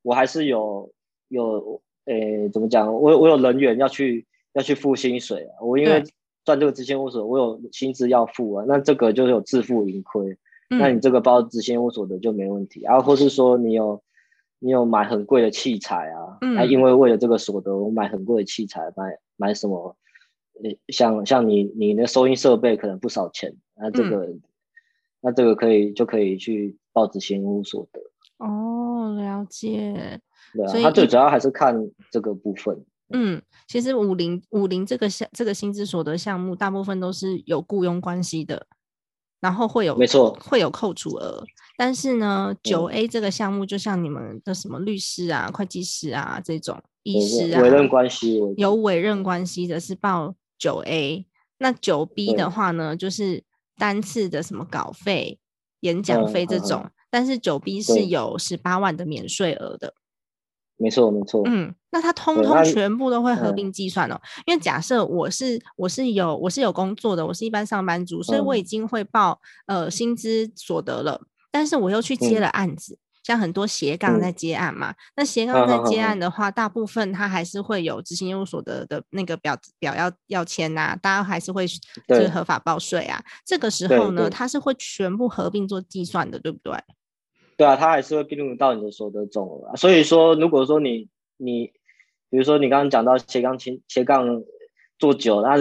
[0.00, 0.90] 我还是有
[1.28, 1.82] 有。
[2.06, 2.92] 诶，怎么讲？
[2.92, 6.02] 我我有人员要去要去付薪水啊，我因为
[6.44, 10.36] 赚这个执行务所，我有薪资要付啊，那这个就有自负盈亏。
[10.68, 14.02] 那你这个包执行务所的就没问题啊，或是说你有
[14.58, 19.96] 你有买很贵的器材啊，那因为为了这个所得，我买很贵的器材，买买什么？
[20.62, 24.28] 呃，像像你你的收音设备可能不少钱，那这个
[25.20, 28.00] 那这个可以就可以去报执行务所得。
[28.38, 30.20] 哦，了解。
[30.68, 31.74] 所以他最主要还是看
[32.10, 32.84] 这个部分。
[33.14, 38.66] 嗯，其实五零五零这个项这个薪资所得项目，大部分都是有雇佣关系的，
[39.40, 41.44] 然后会有没错会有扣除额。
[41.76, 51.26] 但是呢，九 A 这个项目，就像你们的什么律师啊、会计师啊这种医师啊，委任关系有委任关系的是报九 A。
[51.58, 53.44] 那九 B 的话呢，就是
[53.76, 55.38] 单次的什么稿费、
[55.80, 56.90] 演讲费这种。
[57.10, 59.94] 但是九 B 是有十八万的免税额的。
[60.82, 61.42] 没错，没错。
[61.46, 64.20] 嗯，那它通通全部都会合并计算哦。
[64.46, 71.22] 因为假设我是我是有我是有工作的，我是一般上班族，所以我已经会报呃薪资所得了。
[71.50, 74.94] 但是我又去接了案子，像很多斜杠在接案嘛。
[75.16, 81.66] 那斜杠在接案的话，大部分他还是会有执行业务所得的那个表表要要签呐，大家还是会
[82.08, 83.22] 就是合法报税啊。
[83.44, 86.72] 这个时候呢，它是会全部合并做计算的，对不对？
[87.56, 89.76] 对啊，它还是会并入到你的所得总额。
[89.76, 91.66] 所以说，如果说你你，
[92.30, 94.42] 比如说你刚刚讲到斜杠清斜杠
[94.98, 95.56] 做久，那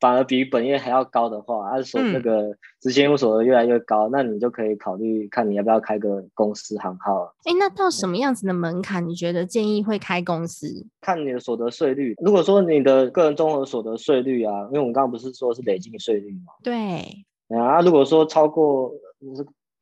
[0.00, 7.34] 反而比本业还要高的话，按说那个执行业务所得越来越高，那你就可以考虑看你要不要开个公司行号。
[7.44, 10.86] 哎，那到什么样子的门槛，你觉得建议会开公司？
[11.00, 12.14] 看你的所得税率。
[12.18, 16.52] 如果说你的个人综合所得税率啊，因为我们刚刚不是说是累进税率嘛？
[16.62, 16.74] 对。
[17.56, 18.92] 啊，如果说超过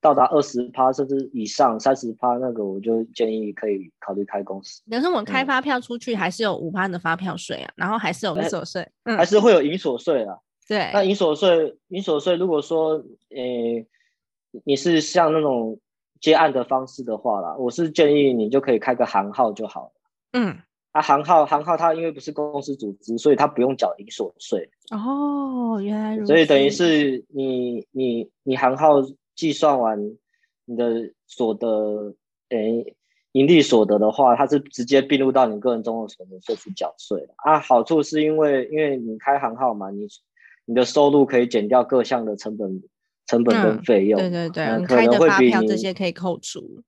[0.05, 4.83] 到达二十趴甚至以上三十趴，那个我就建议可以考虑开公司。
[4.91, 10.37] 可是我们开发票出去还是有五趴的发票税啊，然后还是有营所税，还是会有营所税啊。
[10.69, 13.87] 对，那营所税，营所税如果说，诶，
[14.65, 15.81] 你是像那种
[16.21, 19.93] 接案的方式的话啦，我是建议你就可以开个行号就好了。
[20.35, 20.59] 嗯，
[20.93, 24.69] 啊，行号，行号它因为不是公司组织，所以它不用缴营所税。
[24.91, 26.27] 哦，原来如此。
[26.27, 28.97] 所以等于是你你你行号。
[29.35, 30.17] 计算完
[30.65, 32.15] 你的所得，
[32.49, 32.97] 诶，
[33.33, 37.59] 盈利所得的话，它是直接并入到你个人综合所得税去缴税的啊。
[37.59, 40.07] 好处是因为，因为你开行号嘛，你
[40.65, 42.83] 你的收入可以减掉各项的成本、
[43.27, 44.19] 成本跟费用。
[44.19, 46.83] 对对对，开的发票这些可以扣除。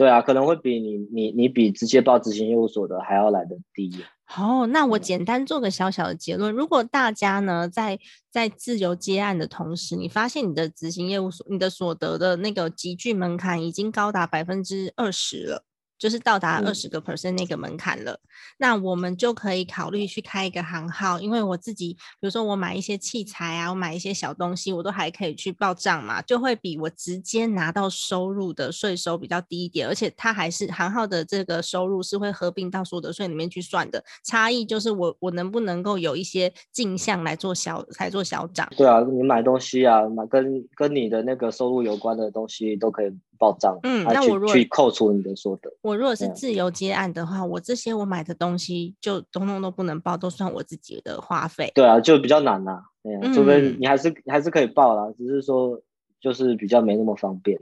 [0.00, 4.02] 对啊，可能会比你你你比直接报执行业务所得还要来的低。
[4.24, 7.98] 好，那我简单做个小小的结论：如果大家呢在
[8.30, 15.64] 在自由接案的同时，你发现你的执行业务所你的所得的那个集聚门槛已经高达百分之二十了，
[16.00, 18.18] 就是到达二十个 percent 那个门槛了，
[18.56, 38.66] 那我们就可以考虑去开一个行号，因为我自己，比如说我买一些器材啊，我买一些小东西，我都还可以去报账嘛，就会比我直接拿到收入的税收比较低一点，而且它还是行号的这个收入是会合并到所得税里面去算的，差异就是我我能不能够有一些进项来做小来做小涨？
[38.74, 43.10] 对啊，你买东西啊，买跟跟你的那个收入有关的东西都可以
[43.40, 45.72] 报账，嗯，那我如果去扣除你的所得。
[45.80, 51.72] 我如果是自由接案的话，我这些我买的东西就通通都不能报，都算我自己的花费。
[51.74, 52.82] 对啊，就比较难呐。
[53.02, 55.80] 嗯，除非你还是还是可以报啦，只是说
[56.20, 57.58] 就是比较没那么方便。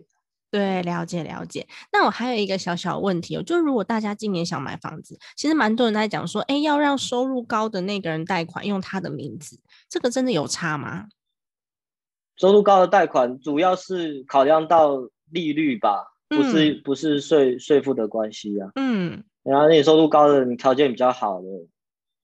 [0.51, 1.69] 对，了解了解。
[1.93, 11.07] 那我还有一个小小问题哦，就如果大家今年想买房子，其实蛮多人在讲说，哎，要让收入高的那个人贷款用他的名字，这个真的有差吗？
[12.37, 16.15] 收入高的贷款主要是考量到利率吧。
[16.31, 21.47] 不是不是税税负的关系啊，嗯，然后你收入高的，你条件比较好的。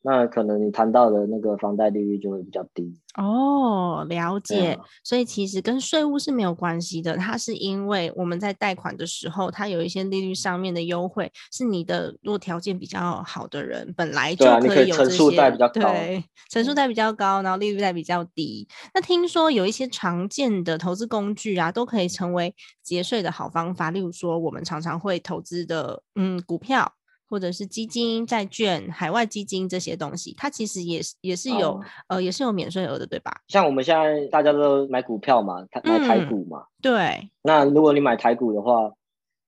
[0.06, 4.78] 那可能你谈到的那个房贷利率就会比较低哦，了解。
[5.02, 15.36] 所以其实跟税务是没有关系的，它是因为我们在贷款的时候，它有一些利率上面的优惠，是你的如果条件比较好的人本来就可以有这些，
[15.68, 18.68] 对，成数贷比较高，然后利率贷比较低。
[18.92, 26.92] 那听说有一些常见的投资工具啊，都可以成为节税的好方法，例如说我们常常会投资的，嗯，股票。
[27.34, 33.40] 或者是基金、债券、海外基金这些东西，它其实也是也是有呃也是有免税额的，对吧？
[33.48, 36.66] 像我们现在大家都买股票嘛，买台股嘛。
[36.80, 37.28] 对。
[37.42, 38.92] 那如果你买台股的话，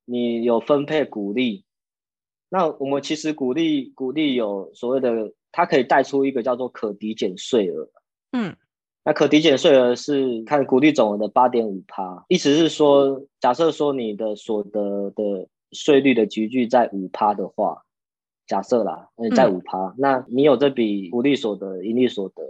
[0.03, 1.63] 你有分配股利，
[2.49, 7.87] 那我们其实股利股利有所谓的，它可以带出一个叫做可抵减税额。
[8.33, 8.53] 嗯。
[9.05, 15.47] 那可抵减税额是看股利总额的八点五趴，意思是说，假设说你的所得的。
[15.71, 17.83] 税率的集聚在五趴的话，
[18.45, 22.43] 假设啦，那在五趴，那你有这笔股利所得、盈利所得，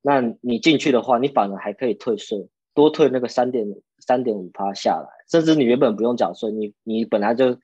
[0.00, 3.66] 那你进去的话，你反而还可以退税，多退那个三点
[3.98, 7.58] 三点五趴下来，甚至你原本不用缴税，你你本来就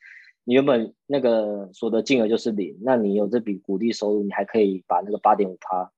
[0.45, 5.91] 你原本那个所得金额就是零，那你有这笔股利收入，你还可以把那个八点五趴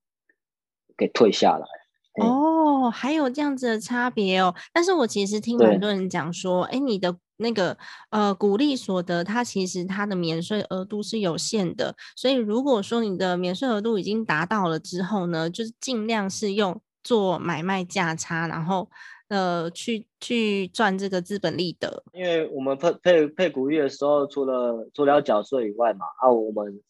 [0.97, 1.67] 给退下来。
[2.25, 4.55] 哦，还有这样子的差别哦。
[4.73, 7.17] 但是我其实听很多人讲说，哎，你的。
[7.37, 7.77] 那个
[8.11, 18.89] 呃，股利所得，它其实它的免税额度是有限的，所以如果说你的免税额度已经达到了之后呢，就是尽量是用做买卖价差，然后
[19.29, 22.03] 呃去去赚这个资本利得。
[22.13, 26.81] 因为我们配配配股利的时候，除了除了要缴税以外嘛，啊我们。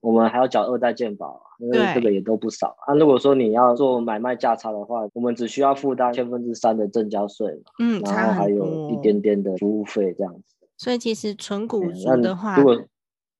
[0.00, 2.94] 我们还要缴二代健保，因为这个也都不少啊。
[2.94, 10.56] 如果说你要做买卖价差的话，我们只需要负担千分之三的正交税嘛，嗯，然后还有一点点的服务费这样子。
[10.76, 12.78] 所以其实存股族的话，如果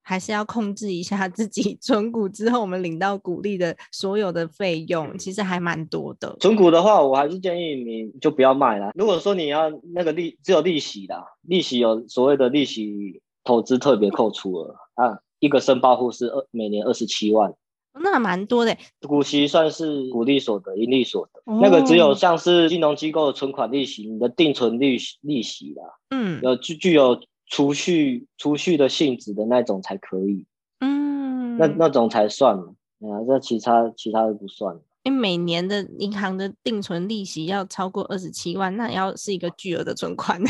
[0.02, 6.34] 还是要控制一下自己存股之后我们领到股利的所有的费用，其实还蛮多的。
[6.40, 8.92] 存股的话，我还是建议你就不要卖了。
[8.94, 15.18] 如果说你要那个利只有利息的，利息有所谓的利息投资特别扣除额啊。
[15.38, 17.52] 一个申报户是二每年二十七万，
[17.92, 18.76] 那蛮多的。
[19.06, 30.46] 股息算是股利所得、盈利所得，那个只有像是金融机构的存款利息、你的定存利利息啦，嗯，有具具有储蓄储蓄的性质的那种才可以，
[30.80, 34.78] 嗯，那那种才算嘛，啊，那其他其他的不算。
[35.04, 40.48] 因为每年的银行的定存利息要超过二十七万，那要是一个巨额的存款呢。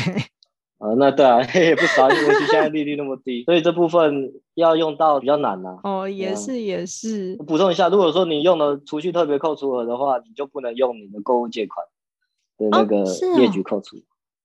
[0.79, 5.79] 啊，那对啊， 也不少，因为现在利率那么低，所以这部分要用到比较难呐。
[5.83, 7.35] 哦，也是也是。
[7.47, 11.83] 补充一下，如果说你用了除去特别扣除额的话，你就不能用你的购物借款
[12.59, 13.03] 的那个
[13.37, 13.97] 列举扣除。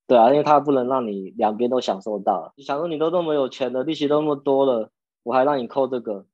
[0.06, 2.54] 对啊，因为它不能让你两边都享受到。
[2.56, 4.90] 你想说你都那么有钱了，利息都那么多了，
[5.24, 6.24] 我还让你扣这个，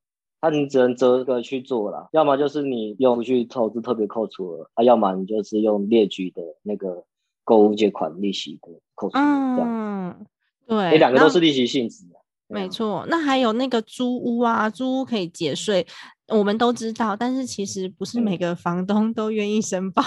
[0.41, 2.07] 那你只能择个去做了。
[2.13, 7.03] 要么就是你用去投资特别扣除额，啊，要么你就是用列举的那个。
[7.49, 10.25] 购物借款利息的扣除，这样，
[10.67, 12.15] 对，你两个都是利息性质的，
[12.47, 13.07] 没错。
[13.09, 15.87] 那还有那个租屋啊，租屋可以节税，
[16.27, 20.03] 我们都知道，但是其实不是每个房东都愿意申报。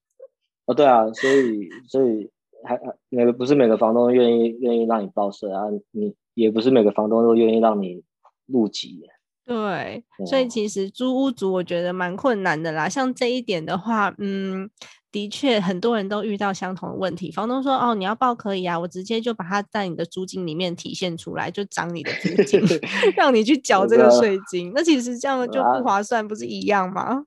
[0.64, 2.30] 哦，对啊，所以所以
[2.64, 8.02] 还每个不是每个房东愿意愿意让你报税啊，你也不是每个房东都愿意让你
[8.46, 9.02] 入籍。
[9.44, 12.88] 对，所以其实租屋族我觉得蛮困难的啦。
[12.88, 14.70] 像这一点的话，嗯。
[15.10, 17.30] 的确，很多人都遇到相同的问题。
[17.30, 22.60] 房东说：“哦，你要报可以啊，我直接就把它在你的租金里面体现出来，就涨你的租金，
[23.16, 24.72] 让你去缴这个税金。
[24.74, 27.24] 那其实这样就不划算，不是一样吗？”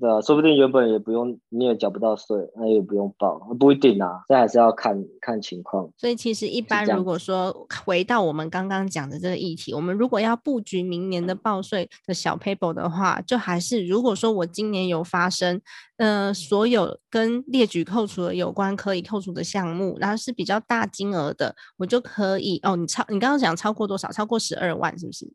[0.00, 5.88] 对啊，说不定原本也不用，你也缴不到税，那也不用报，不一定啊，这还是要看看情况。
[5.96, 15.60] 所以其实一般如果说回到我们刚刚讲的这个议题，我们如果要布局明年的报税的小 paper 的话，就还是如果说我今年有发生，
[15.96, 24.10] 呃，所有跟列举扣除的有关可以扣除的项目，然后是比较大金额的，我就可以哦，你超你刚刚讲超过多少？
[24.10, 25.32] 超过十二万是不是？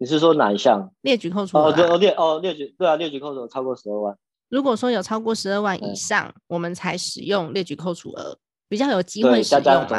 [0.00, 1.58] 你是说哪一项列举扣除？
[1.58, 4.16] 哦，对，哦列哦列举，对啊，列举扣除超过十二万。
[4.48, 9.98] 如果说有超过十二万以上，我们才使用列举扣除额，比较有机会使用嘛。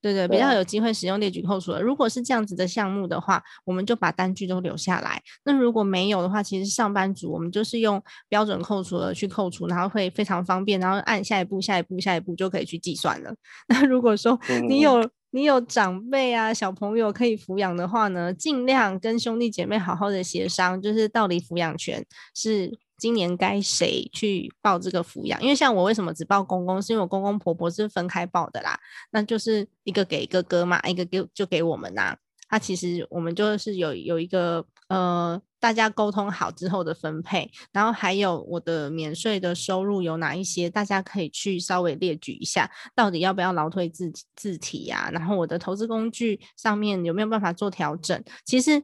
[0.00, 1.80] 对对，比较有机会使用列举扣除额。
[1.80, 5.20] 如果是这样子的项目的话，我们就把单据都留下来。
[5.44, 13.34] 那如果没有的话，其实上班族我们就是用标准扣除额去扣除，然后会非常方便，然后按下一步、下一步、下一步就可以去计算了。
[13.66, 22.02] 那如果说你有你有长辈啊、小朋友可以抚养的话呢，尽量跟兄弟姐妹好好的协商，就是到底抚养权
[22.34, 25.38] 是今年该谁去报这个抚养。
[25.42, 28.80] 因为像我为什么只报公公，是因为我公公婆婆是分开报的啦，
[29.10, 32.16] 那就是一个给哥哥嘛，一个给就给我们呐。
[32.48, 35.40] 他其实我们就是有有一个呃。
[35.58, 45.10] 大家沟通好之后的分配，然后还有我的免税的收入有哪一些，大家可以去稍微列举一下，到底要不要劳退自自提呀？
[45.12, 48.22] 然后我的投资工具上面有没有办法做调整？
[48.44, 48.80] 其实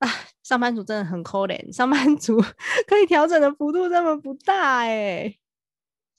[0.00, 0.08] 啊，
[0.42, 2.38] 上班族真的很可怜，上班族
[2.86, 5.36] 可以调整的幅度这么不大哎。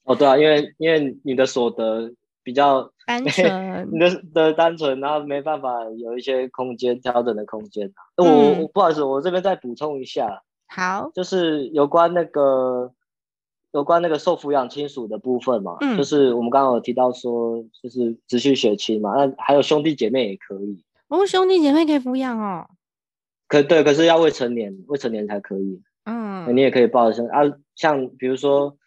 [0.03, 2.11] 哦，对啊，因为因为你的所得。
[2.43, 7.91] 比较单纯， 你的的单纯，然后没办法有一些空间调整的空间。
[8.17, 12.91] 我不好意思，我这边再补充一下，好，就是有关那个
[13.71, 20.83] 有关那个受抚养亲属的部分嘛，就是我们刚刚有提到说，就是直系血亲嘛，那还有兄弟姐妹也可以。
[21.09, 22.67] 哦，兄弟姐妹可以抚养哦。
[23.47, 25.81] 可对，可是要未成年，未成年才可以。
[26.05, 27.41] 嗯，你也可以报生啊，
[27.75, 28.77] 像比如说。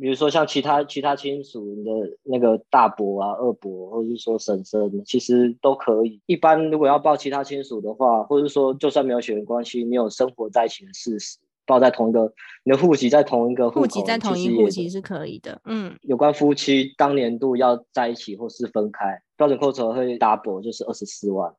[0.00, 1.90] 比如说像其他其他亲属，你的
[2.22, 6.20] 那个大伯啊、二伯，或者是说婶婶，其实都可以。
[6.26, 15.60] 一般如果要报其他亲属的话，或者说就算没有血缘关系，你有生活在一起的事实，报在同一个，你的户籍在同一个户籍在同一户籍是可以的。
[15.64, 21.52] 嗯，有关夫妻当年度要在一起或是分开，标准扣除会 double，就是二十四万。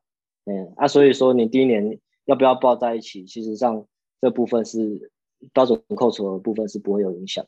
[0.46, 3.84] 嗯，啊，所以说你第一年要不要报在一起，其实上
[4.22, 5.10] 这部分是
[5.52, 7.44] 标准扣除的部分是不会有影响。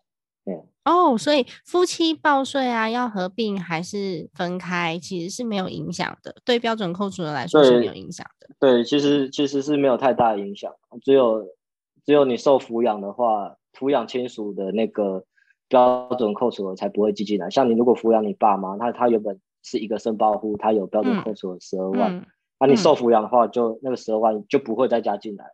[0.85, 6.35] 哦，所以夫妻报税啊，要合并还是分开，其实是没有影响的。
[6.47, 8.49] 对标准扣除的来说是没有影响的。
[8.59, 10.73] 对，其实其实是没有太大影响。
[11.03, 11.47] 只有
[12.07, 15.25] 只有你受抚养的话，抚养亲属的那个
[15.69, 17.51] 标准扣除额才不会计进来。
[17.51, 22.27] 像你如果抚养你爸妈，他他原本是一个申报户，他有标准扣除额十二万，
[22.59, 25.45] 那你受抚养的话，就那个十二万就不会再加进来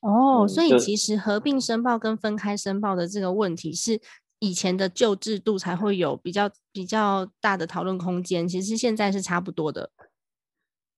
[0.00, 4.00] 哦，所以其实合并申报跟分开申报的这个问题是。
[4.42, 9.90] 以前的旧制度才会有比较比较大的讨论空间，其实现在是差不多的。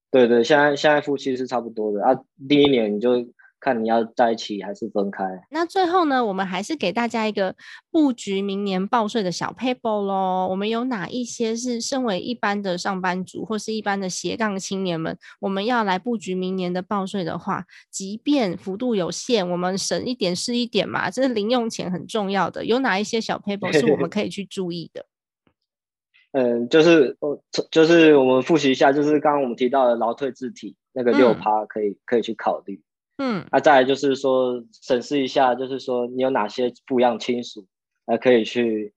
[0.09, 2.09] 对对，现在现在夫妻是差不多的啊。
[2.49, 3.25] 第一年你就。
[3.65, 5.23] 看你要在一起还是分开。
[5.49, 7.55] 那最后呢，我们还是给大家一个
[7.89, 10.47] 布局明年报税的小 paper 咯。
[10.47, 22.63] 我们有哪一些是身为一般的上班族或是一般的斜杠青年们，我们要来布局明年的报税的话，即便幅度有限，我们省一点是一点嘛，这是零用钱很重要的。
[22.63, 25.07] 有哪一些小 paper 是我们可以去注意的？
[26.37, 27.39] 嗯，就是哦，
[27.71, 32.79] 就是我们复习一下，就是刚刚我们提到的劳退字体那个六趴，可以可以去考虑。
[33.17, 37.65] 嗯，那再来就是说审视一下，就是说你有哪些不一样亲属，
[38.05, 38.93] 呃可以去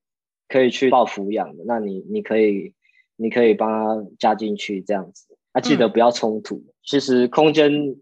[0.48, 2.74] 可以去报抚养的，那你你可以
[3.16, 6.64] 你可以帮他加进去这样子，啊，记得不要冲突。
[6.82, 7.96] 其实空间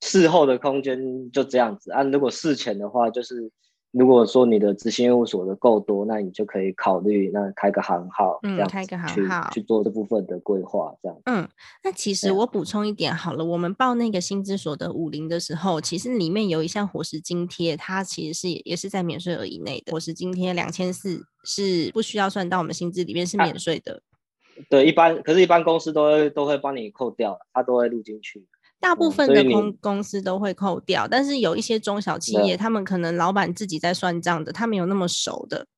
[0.00, 3.50] 事后的空间就这样子，啊，如果事前的话就是。
[3.92, 11.18] 如果说你的执行业务所得够多，那你就可以考虑那开个行号，这样开个行号去做这部分的规划，这样。
[11.26, 11.46] 嗯，
[11.84, 19.92] 那其实我补充一点好了，我们报那个薪资所得五零的时候，其实里面有一项伙食津贴，它其实是也是在免税额以内的。
[19.92, 24.02] 伙食津贴两千四是不需要算到我们薪资里面，是免税的。
[24.70, 28.46] 对，一般可是，一般公司都会都会帮你扣掉，它都会录进去。
[28.82, 35.68] 大部分的公公司都会扣掉，但是有一些中小企业，他们可能老板自己在算账的，他没有那么熟的，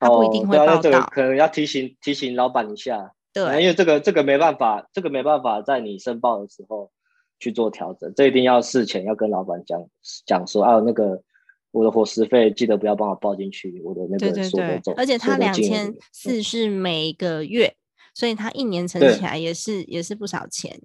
[0.00, 1.02] 他不一定会报到。
[1.12, 6.90] 可能要提醒提醒老板一下，对，因为这个这个没办法，这个没办法在你申报的时候
[7.38, 9.80] 去做调整，这一定要事前要跟老板讲
[10.26, 11.22] 讲说，啊，那个
[11.70, 17.76] 我的伙食费记得不要帮我报进去，我的那个对对对而且他两千四是每个月，
[18.12, 20.82] 所以他一年存起来也是也是不少钱。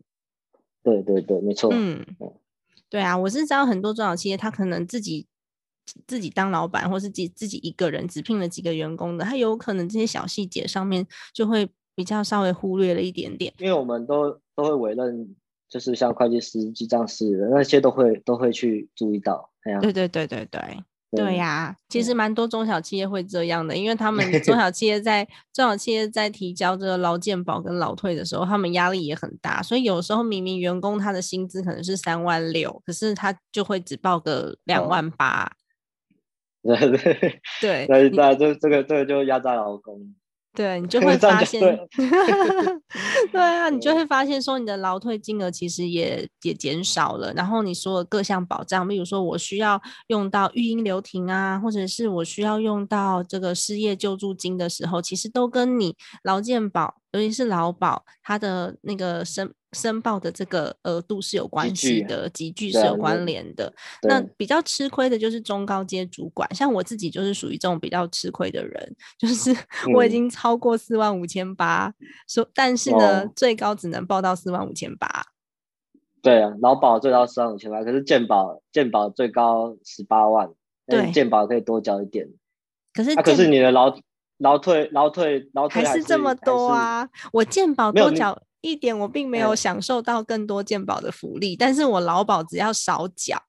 [0.84, 1.70] 对对对，没错。
[1.74, 2.06] 嗯，
[2.90, 5.26] 对啊，我是知道很多中小企业，他可能自己
[6.06, 13.54] 自己当老板，或是自自己一个人只聘了几个员工的，他有可能这些小细节上面就会比较稍微忽略了一点点。
[13.58, 15.36] 因为我们都都会委任，
[15.70, 19.50] 就是像会计师、记账师那些都会都会去注意到。
[19.82, 20.60] 对对对对对。
[21.16, 35.52] 对呀，其实蛮多中小企业会这样的，因为他们 中小企业在中小企业在提交这个劳健保跟劳退的时候，他们压力也很大，所以有时候明明员工他的薪资可能是三万六，可是他就会只报个两万八。
[36.64, 40.16] 对对对，那那这这个这个就压榨劳工。
[40.56, 41.60] 对你 就会发现，
[43.32, 43.42] 对。
[43.42, 63.74] 啊，你就会发现说你的劳退金额其实也也减少了，然后你说的各项保障，比如说我需要用到育婴留停啊，或者是我需要用到这个失业救助金的时候，其实都跟你劳健保，尤其是劳保，它的那个申申报的这个额度是有关系的，集聚是有关联的。
[64.04, 69.56] 那比较吃亏的就是中高阶主管，像我自己就是属于这种比较吃亏的人，就 是
[69.94, 71.94] 我已经超过四万五千八，
[72.28, 75.08] 说但是呢，最高只能报到四万五千八。
[76.22, 80.50] 对啊，劳保最高四万五千八，可是健保健保最高十八万，
[80.88, 82.30] 对，健保可以多交一点。
[82.94, 83.94] 可是可是你的劳
[84.38, 87.10] 劳退劳退劳退还是这么多啊？
[87.34, 88.42] 我健保多缴。
[88.64, 93.44] 一点我并没有享受到更多健保的福利，但是我劳保只要少缴，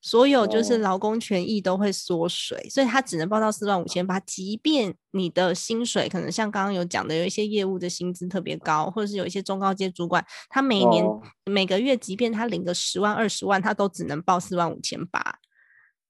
[0.00, 4.20] 所有就是劳工权益都会缩水，所以他只能报到四万五千八。
[4.20, 11.04] 即便你的薪水可能像刚刚有讲的，有一些业务的薪资特别高，或者是有一些中高阶主管，他每年
[11.46, 15.40] 每个月，即便他领个十万二十万，他都只能报四万五千八。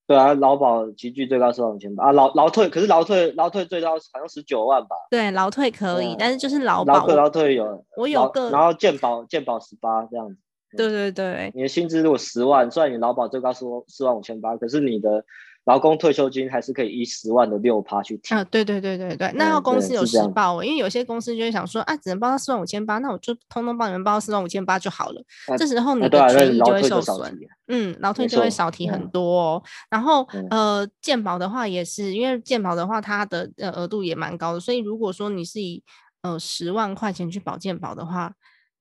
[0.06, 4.96] 对啊，劳保集聚最高四万五千八啊，劳劳退可是劳退劳退最高好像十九万吧？
[5.10, 10.36] 对，劳退可以，但是就是劳保劳退有我有个，然后健保健保十八这样子。
[10.76, 15.24] 对对对，你的薪资如果十万，虽然你劳保最高是四万五千八，可是你的。
[15.64, 25.24] 劳工退休金还是可以以十万的六趴去提啊，对对对对对，那要公司有实报，因为有些公司就会想说啊，只能报到四万五千八，那我就通通帮你们报到四万五千八就好了。
[25.56, 27.38] 这时候你的权益就会受损，
[27.68, 29.40] 嗯，劳退就会少提很多。
[29.40, 29.62] 哦。
[29.88, 35.82] 然后呃，健保的话也是，因为健保的话它的呃额度也蛮高的，所以如果说你是以
[36.20, 38.34] 呃十万块钱去保健保的话，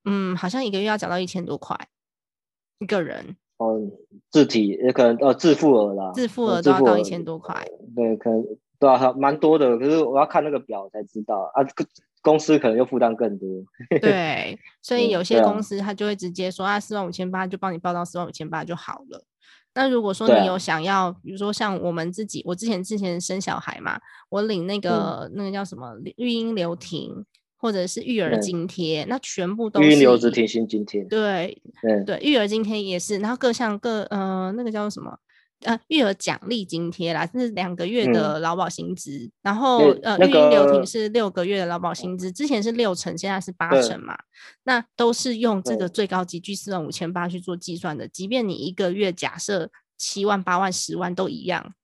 [0.04, 1.88] 嗯，好像一个月要缴到一千多块
[2.78, 3.36] 一个人。
[3.58, 3.80] 哦，
[4.30, 7.54] 自体也可能呃自付额啦，自付额都要到一千多块。
[7.94, 8.44] 对，可能
[8.78, 9.78] 对啊，蛮多的。
[9.78, 11.62] 可是我要看那个表才知道啊，
[12.20, 13.48] 公司可能又负担更多。
[14.02, 19.24] 对，所以有些公司他就会直接说啊，四万五千八就帮你报到四万五千八就好了。
[19.74, 24.00] 那如果说你有想要，比如说像我们自己，我之前之前生小孩嘛，
[24.30, 27.24] 我领那个那个叫什么育婴留停。
[27.56, 31.02] 或者是育儿津贴，那全部都是育留职停薪津贴。
[31.04, 31.62] 对
[32.04, 35.18] 对，育儿津贴也是，然后各项各呃那个叫什么
[35.60, 44.14] 呃育儿奖励津贴啦，是两个月的劳保薪资，然后呃育婴留停是六个月的劳保薪资，之前是六成，现在是八成嘛，
[44.64, 51.74] 那都是用这个最高级距四万五千八去做计算的，即便你一个月假设七万八万十万都一样。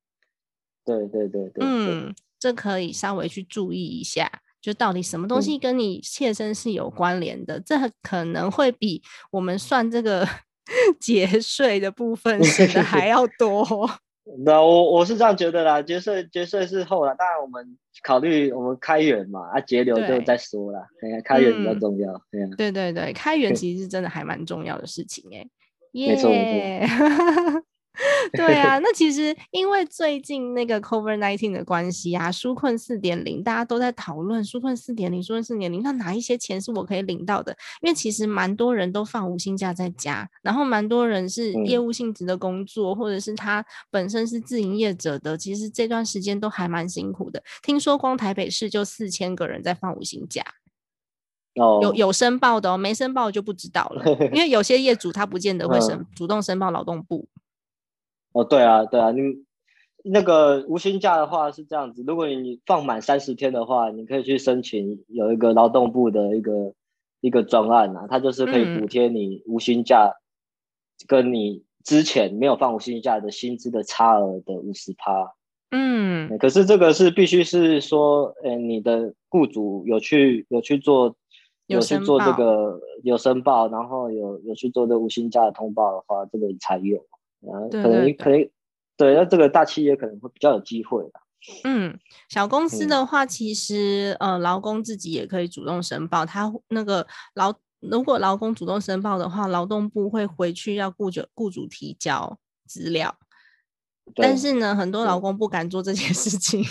[0.84, 4.42] 对对对对，嗯，这可以稍微去注意一下。
[4.60, 7.58] 就到底什么东西跟你切身是有关联的？
[7.60, 10.26] 这可能会比我们算这个
[11.00, 13.64] 节税的部分显得还要多。
[14.44, 20.86] 那我我是这样觉得啦，节税节税是后来，当然我们考虑我们开源嘛，啊节流就再说了。
[21.24, 22.12] 开源比较重要。
[22.56, 25.44] 对对对，开源其实是真的还蛮重要的事情哎。
[25.92, 27.64] 没错没错。
[28.32, 37.56] 对啊， 那其实因为最近那个 COVID nineteen 的关系啊，纾困四点零，大家都在讨论纾困四点零，纾困四点零，那哪一些钱是我可以领到的？
[37.82, 47.42] 因为其实蛮多人都放无薪假在家，然后蛮多人是业务性质的工作，或者是他本身是自营业者的，其实这段时间都还蛮辛苦的。
[47.62, 50.42] 听说光台北市就四千个人在放无薪假，
[51.56, 57.28] 哦，有有申报的哦，没申报就不知道了，因为有些业主他不见得会申主动申报劳动部。
[58.32, 59.20] 哦，对啊，对啊，你
[60.04, 66.72] 那个无薪假的话是这样子，如果你放满三十天的话，你可以去申请有一个劳动部的一个
[67.20, 70.14] 一个专案啊，它就是可以补贴你无薪假
[71.06, 75.34] 跟你之前没有放无薪假的薪资的差额的五十趴。
[75.72, 81.14] 嗯，可是这个是必须是说，呃，你的雇主有去有去做
[81.66, 87.04] 有去做这个有申报，然后有有去做这无薪假的通报的话，这个才有。
[87.42, 88.50] 啊，可能可能
[88.96, 91.20] 对，那这个大企业可能会比较有机会吧。
[91.64, 96.26] 嗯，小公司的话，其实呃，劳工自己也可以主动申报。
[96.26, 103.16] 他那个劳，如果劳工主动申报的话，劳动部会回去要雇主雇主提交资料。
[104.16, 106.62] 但是呢，很多劳工不敢做这件事情，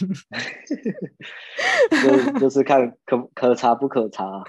[2.03, 4.43] 就就是看可可查不可查。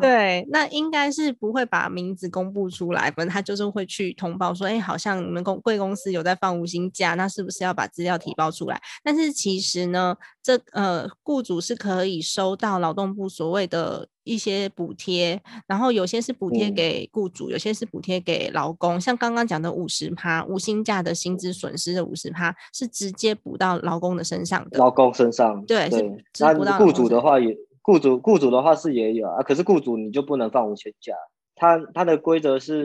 [0.00, 8.80] 对，那应该是不会把名字公布出来，反正他就是会去通报说，哎，好像你们公贵公司有在放无薪假，那是不是要把资料提报出来？
[9.04, 19.00] 但是其实呢，这呃，雇主是可以收到劳动部所谓的一些补贴，然后有些是补贴给雇主，有些是补贴给劳工。
[19.00, 24.78] 像刚刚讲的五十趴无薪假的薪资损失的五十趴，是直接补到劳工的身上的。
[24.78, 27.56] 劳工身上，对，是那雇主的话也。
[27.88, 31.14] 雇主雇主的话是也有啊，可是雇主你就不能放无薪假。
[31.54, 32.84] 他他的规则是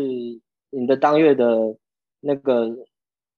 [0.69, 1.75] 你的当月的
[2.21, 2.69] 那个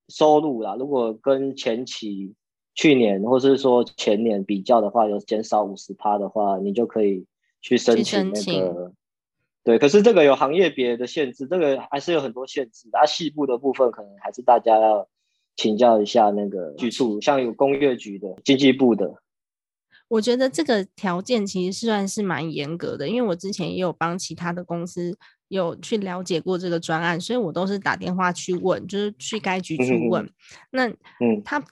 [0.09, 2.35] 收入啦，如果跟前期
[2.75, 7.25] 去年或是说前年比较的话，有减少五十趴的话，你就可以
[7.63, 8.93] 去申请那个。
[9.63, 12.87] 对，可是这个有行业别的限制，这个还是有很多限制。
[12.91, 15.07] 啊，细部的部分可能还是大家要
[15.55, 19.15] 请教一下那个局处，像有工业局的、经济部的。
[20.07, 30.29] 我觉得这个条件其实算是蛮严格的，因为我之前也有帮其他的公司有去了解过这个专案，所以我都是打电话去问，就是去该局去问。
[30.71, 31.63] 那嗯，他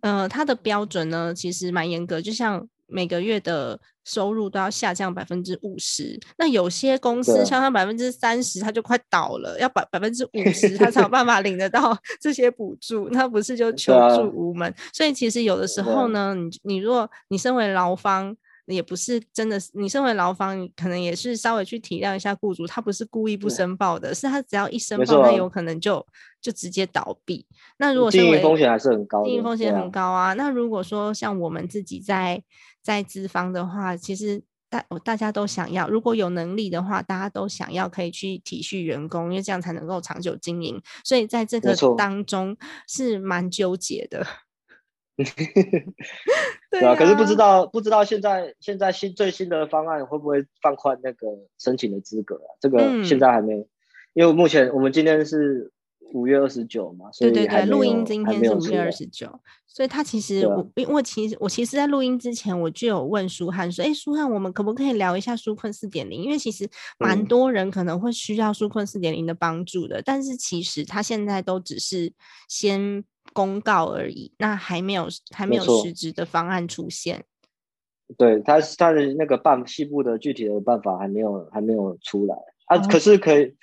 [0.00, 2.68] 呃他的标准呢，其实蛮严格，就像。
[2.92, 14.72] 每个月的收入都要下降百分之五十，那有些公司下降百分之三十，它就快倒了，要百百分之五十，它才有 办法领得到 这些补助，那不是就求助无门？
[14.92, 18.36] 所以其实有的时候呢，你你如果你身为劳方。
[18.66, 26.06] 也不是真的，你身为劳方，可能也是稍微去体谅一下雇主，他不是故意不申报的，是他只要一申报，那有可能就
[26.40, 27.44] 就直接倒闭。
[27.78, 30.32] 那如果经营风险还是很高，经营风险很高啊。
[30.34, 32.40] 那如果说像我们自己在
[32.82, 40.82] 在资方的话，其实大大家都想要，如果有能力的话，大家都想要可以去体恤员工，因为这样才能够长久经营。
[41.04, 42.56] 所以在这个当中
[42.88, 44.26] 是蛮纠结的。
[46.70, 51.26] 对啊，可是不知道不知道现在现在新最新的方案会不会放宽那个
[51.58, 52.48] 申请的资格啊？
[52.60, 53.68] 这个现在还没，
[54.14, 55.70] 因为目前我们今天是
[56.12, 66.22] 五月二十九嘛，对对对，录音今天是五月二十九，所以他其实我因为其实我其实在录音之前我就有问舒翰说，哎，舒翰，我们可不可以聊一下纾困四点零？
[66.22, 72.12] 因为其实蛮多人可能会需要纾困四点零的帮助的，但是其实他现在都只是
[72.48, 73.04] 先。
[73.32, 77.24] 公告而已，那还没有还没有实质的方案出现。
[78.18, 82.36] 对，他他的那个办西部的具体的办法还没有还没有出来
[82.66, 82.76] 啊。
[82.88, 83.54] 可是可以，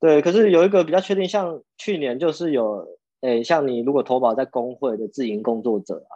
[0.00, 2.86] 对，可是有一个比较确定，像去年就是有，
[3.20, 6.12] 诶，像你如果投保在工会的自营工作者啊，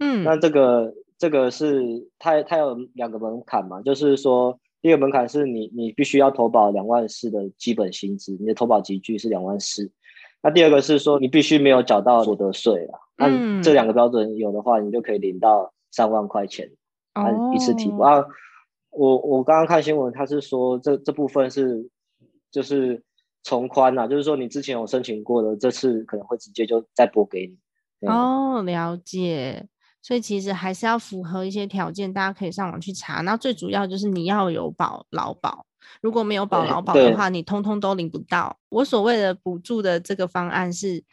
[0.00, 9.90] 嗯，那这个这个是它它有两个门槛嘛，就是说第一个门槛是你你必须要投保两万四的基本薪资，你的投保集聚是两万四。
[10.42, 12.98] 那第二个是说，你必须没有缴到所得税了。
[13.18, 16.70] 那这两个标准有的话，你就可以领到三万块钱，
[17.12, 18.02] 按一次提拨。
[18.02, 18.24] 啊，
[18.88, 21.86] 我我刚刚看新闻，他是说这这部分是
[22.50, 23.02] 就是
[23.42, 28.08] 从宽呐，就是说你之前有申请过的，这次可能会直接就再拨给你。
[28.08, 29.66] 哦，了解。
[30.02, 33.20] 所以其实还是要符合一些条件，大家可以上网去查。
[33.20, 35.66] 那最主要就是你要有保劳保。
[36.00, 38.58] 如果没有保劳保的话，你通通都领不到。
[38.70, 41.04] 我所谓的补助的这个方案是，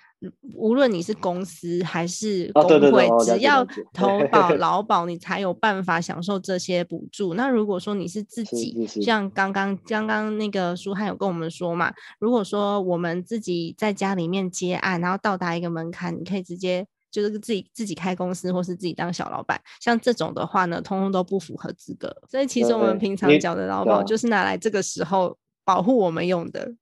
[0.55, 7.33] 无论你是公司还是工会，只要投 保劳保，你才有办法享受这些补助。
[7.33, 16.87] 那如果说你是自己，像刚刚刚刚那个书汉有跟我们说嘛，如果说我们自己在家里面接案，然后到达一个门槛，你可以直接。
[17.09, 22.13] 就是自己自己开公司，或是自己当小老板，像这种的话呢，通通都不符合资格。
[22.29, 26.73] 所以其实我们平常缴的劳保，就是拿来这个时候保护我们用的。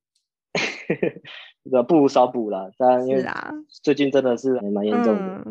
[1.70, 3.24] 这个不如少补了，当然因为
[3.82, 5.44] 最近真的是蛮严重的。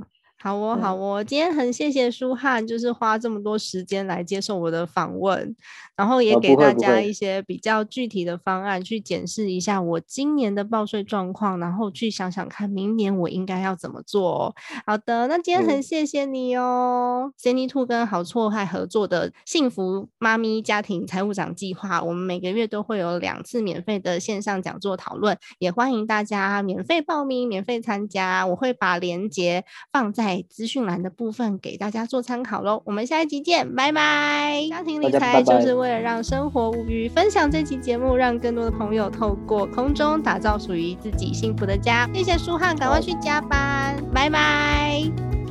[0.46, 5.56] 好哦，好哦，今天很谢谢舒汉，就是花这么多时间来接受我的访问，
[5.96, 14.56] 然后也给大家一些比较具体的方案去检视一下我今年的报税状况，然后去想想看明年我应该要怎么做。
[14.86, 30.46] 好的，那今天很谢谢你哦，Cindy Two 跟好错害合作的幸福妈咪家庭财务长计划，我们每个月都会有两次免费的线上讲座讨论，也欢迎大家免费报名、免费参加，我会把链接放在。
[30.50, 34.66] 资讯栏的部分给大家做参考喽，我们下一集见，拜拜。
[34.70, 42.10] 家庭理财就是为了让生活无虞，分享这期节目，让更多的朋友透过空中打造属于自己幸福的家。
[42.14, 45.45] 谢谢舒汉，赶快去加班，拜拜。